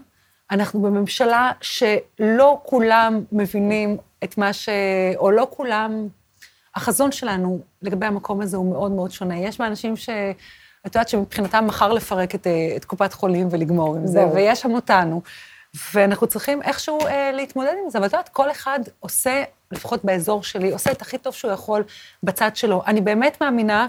[0.52, 4.70] אנחנו בממשלה שלא כולם מבינים את מה ש...
[5.18, 6.08] או לא כולם...
[6.76, 9.38] החזון שלנו לגבי המקום הזה הוא מאוד מאוד שונה.
[9.40, 10.10] יש מהאנשים ש...
[10.88, 14.26] את יודעת שמבחינתם מחר לפרק את, אה, את קופת חולים ולגמור עם זה.
[14.34, 15.22] ויש שם אותנו.
[15.94, 17.98] ואנחנו צריכים איכשהו אה, להתמודד עם זה.
[17.98, 21.84] אבל את יודעת, כל אחד עושה, לפחות באזור שלי, עושה את הכי טוב שהוא יכול
[22.24, 22.84] בצד שלו.
[22.88, 23.88] אני באמת מאמינה,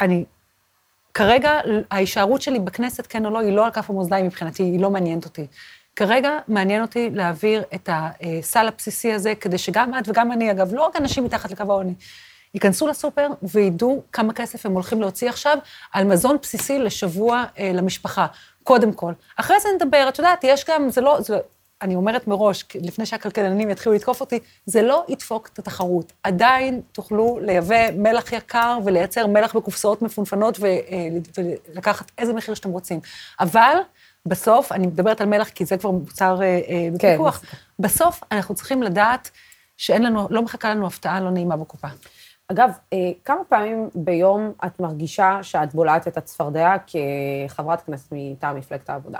[0.00, 0.24] אני
[1.14, 1.60] כרגע,
[1.90, 5.24] ההישארות שלי בכנסת, כן או לא, היא לא על כף המאזניים מבחינתי, היא לא מעניינת
[5.24, 5.46] אותי.
[5.96, 10.82] כרגע מעניין אותי להעביר את הסל הבסיסי הזה, כדי שגם את וגם אני, אגב, לא
[10.82, 11.94] רק אנשים מתחת לקו העוני,
[12.54, 15.58] ייכנסו לסופר וידעו כמה כסף הם הולכים להוציא עכשיו
[15.92, 18.26] על מזון בסיסי לשבוע אה, למשפחה,
[18.62, 19.12] קודם כל.
[19.36, 21.38] אחרי זה נדבר, את יודעת, יש גם, זה לא, זה,
[21.82, 26.12] אני אומרת מראש, לפני שהכלכלנים יתחילו לתקוף אותי, זה לא ידפוק את התחרות.
[26.22, 32.70] עדיין תוכלו לייבא מלח יקר ולייצר מלח בקופסאות מפונפנות ו, אה, ולקחת איזה מחיר שאתם
[32.70, 33.00] רוצים.
[33.40, 33.76] אבל
[34.26, 37.42] בסוף, אני מדברת על מלח כי זה כבר מוצר אה, אה, בפיקוח,
[37.78, 39.30] בסוף אנחנו צריכים לדעת
[39.76, 41.88] שאין לנו, לא מחכה לנו הפתעה לא נעימה בקופה.
[42.48, 48.90] אגב, אה, כמה פעמים ביום את מרגישה שאת בולעת את הצפרדע כחברת כנסת מטעם מפלגת
[48.90, 49.18] העבודה?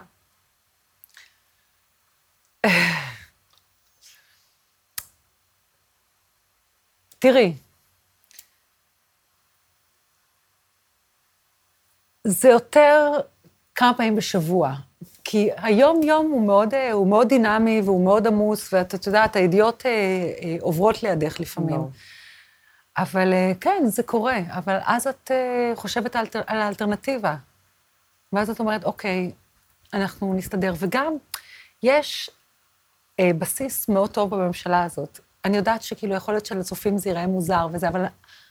[7.19, 7.55] תראי,
[12.27, 13.13] זה יותר
[13.75, 14.75] כמה פעמים בשבוע,
[15.25, 19.91] כי היום-יום הוא מאוד, אה, הוא מאוד דינמי והוא מאוד עמוס, ואת יודעת, הידיעות אה,
[19.91, 21.77] אה, עוברות לידך לפעמים.
[21.77, 21.91] ברור.
[22.99, 27.37] אבל אה, כן, זה קורה, אבל אז את אה, חושבת על, על האלטרנטיבה.
[28.33, 29.33] ואז את אומרת, אוקיי,
[29.93, 30.75] אנחנו נסתדר.
[30.79, 31.13] וגם,
[31.83, 32.31] יש
[33.21, 35.21] אה, בסיס מאוד טוב בממשלה הזאת.
[35.45, 38.05] אני יודעת שכאילו יכול להיות שלצופים זה ייראה מוזר וזה, אבל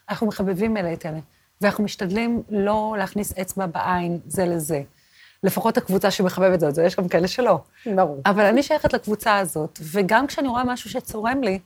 [0.10, 1.20] אנחנו מחבבים אלה את אלה,
[1.62, 4.82] ואנחנו משתדלים לא להכניס אצבע בעין זה לזה.
[5.44, 7.60] לפחות הקבוצה שמחבבת זאת, יש גם כאלה שלא.
[7.96, 8.22] ברור.
[8.26, 11.60] אבל אני שייכת לקבוצה הזאת, וגם כשאני רואה משהו שצורם לי,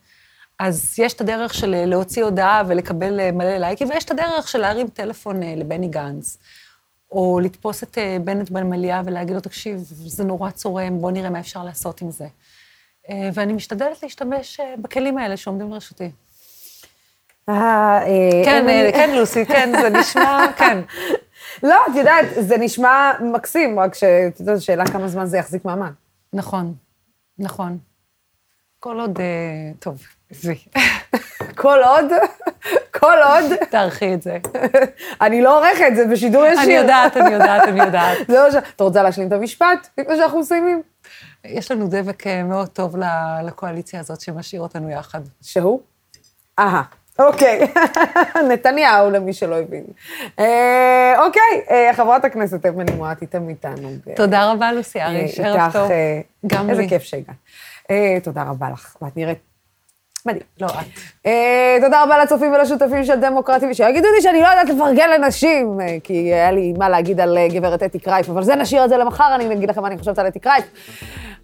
[0.59, 4.47] אז יש את הדרך של אה, להוציא הודעה ולקבל אה, מלא לייקים, ויש את הדרך
[4.47, 6.37] של להרים טלפון אה, לבני גנץ,
[7.11, 11.63] או לתפוס את בנט במליאה ולהגיד לו, תקשיב, זה נורא צורם, בוא נראה מה אפשר
[11.63, 12.27] לעשות עם זה.
[13.33, 16.11] ואני משתדלת להשתמש בכלים האלה שעומדים לרשותי.
[18.45, 20.81] כן, כן, לוסי, כן, זה נשמע, כן.
[21.63, 25.91] לא, את יודעת, זה נשמע מקסים, רק שאת יודעת, שאלה כמה זמן זה יחזיק מעמד.
[26.33, 26.73] נכון,
[27.39, 27.77] נכון.
[28.79, 29.19] כל עוד,
[29.79, 30.01] טוב,
[30.31, 30.57] עזבי,
[31.61, 32.05] כל עוד,
[32.91, 34.37] כל עוד, תערכי את זה.
[35.21, 36.63] אני לא עורכת, זה בשידור ישיר.
[36.63, 38.17] אני יודעת, אני יודעת, אני יודעת.
[38.31, 38.55] זה מה ש...
[38.75, 40.81] את רוצה להשלים את המשפט לפני שאנחנו מסיימים?
[41.45, 42.95] יש לנו דבק אה, מאוד טוב
[43.43, 45.21] לקואליציה הזאת שמשאיר אותנו יחד.
[45.41, 45.81] שהוא?
[46.59, 46.83] אהה,
[47.19, 47.67] אוקיי.
[48.49, 49.83] נתניהו, למי שלא הבין.
[50.39, 53.95] אה, אוקיי, אה, חברת הכנסת אמילי מואטי, תמיד תענוג.
[54.15, 55.91] תודה רבה, לוסי אריש, ערב טוב.
[56.47, 56.89] גם איזה לי.
[56.89, 57.35] כיף שהגעת.
[58.23, 59.46] תודה רבה לך, ואת נראית
[60.27, 60.43] מדהים.
[60.61, 60.85] לא, את.
[61.25, 65.97] אה, תודה רבה לצופים ולשותפים של דמוקרטי, שיגידו לי שאני לא יודעת לפרגן לנשים, אה,
[66.03, 68.97] כי היה לי מה להגיד על אה, גברת אתי קרייף, אבל זה נשאיר את זה
[68.97, 70.65] למחר, אני אגיד לכם מה אני חושבת על אתי קרייף.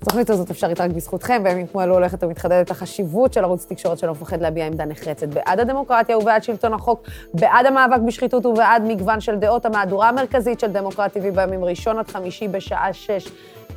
[0.02, 4.12] התוכנית הזאת אפשרית רק בזכותכם, בימים כמו אלו הולכת ומתחדדת החשיבות של ערוץ תקשורת שלא
[4.12, 9.36] מפחד להביע עמדה נחרצת בעד הדמוקרטיה ובעד שלטון החוק, בעד המאבק בשחיתות ובעד מגוון של
[9.36, 9.66] דעות.
[9.66, 13.28] המהדורה המרכזית של דמוקרט TV בימים ראשון עד חמישי בשעה שש.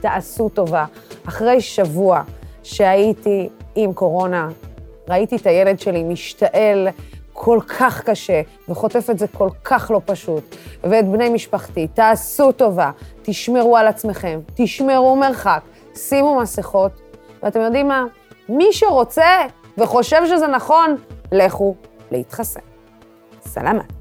[0.01, 0.85] תעשו טובה.
[1.29, 2.23] אחרי שבוע
[2.63, 4.49] שהייתי עם קורונה,
[5.09, 6.89] ראיתי את הילד שלי משתעל
[7.33, 12.91] כל כך קשה וחוטף את זה כל כך לא פשוט, ואת בני משפחתי, תעשו טובה,
[13.23, 15.61] תשמרו על עצמכם, תשמרו מרחק,
[15.95, 16.93] שימו מסכות,
[17.43, 18.05] ואתם יודעים מה?
[18.49, 19.41] מי שרוצה
[19.79, 20.97] וחושב שזה נכון,
[21.33, 21.75] לכו
[22.11, 22.61] להתחסן.
[23.47, 23.93] סלמת.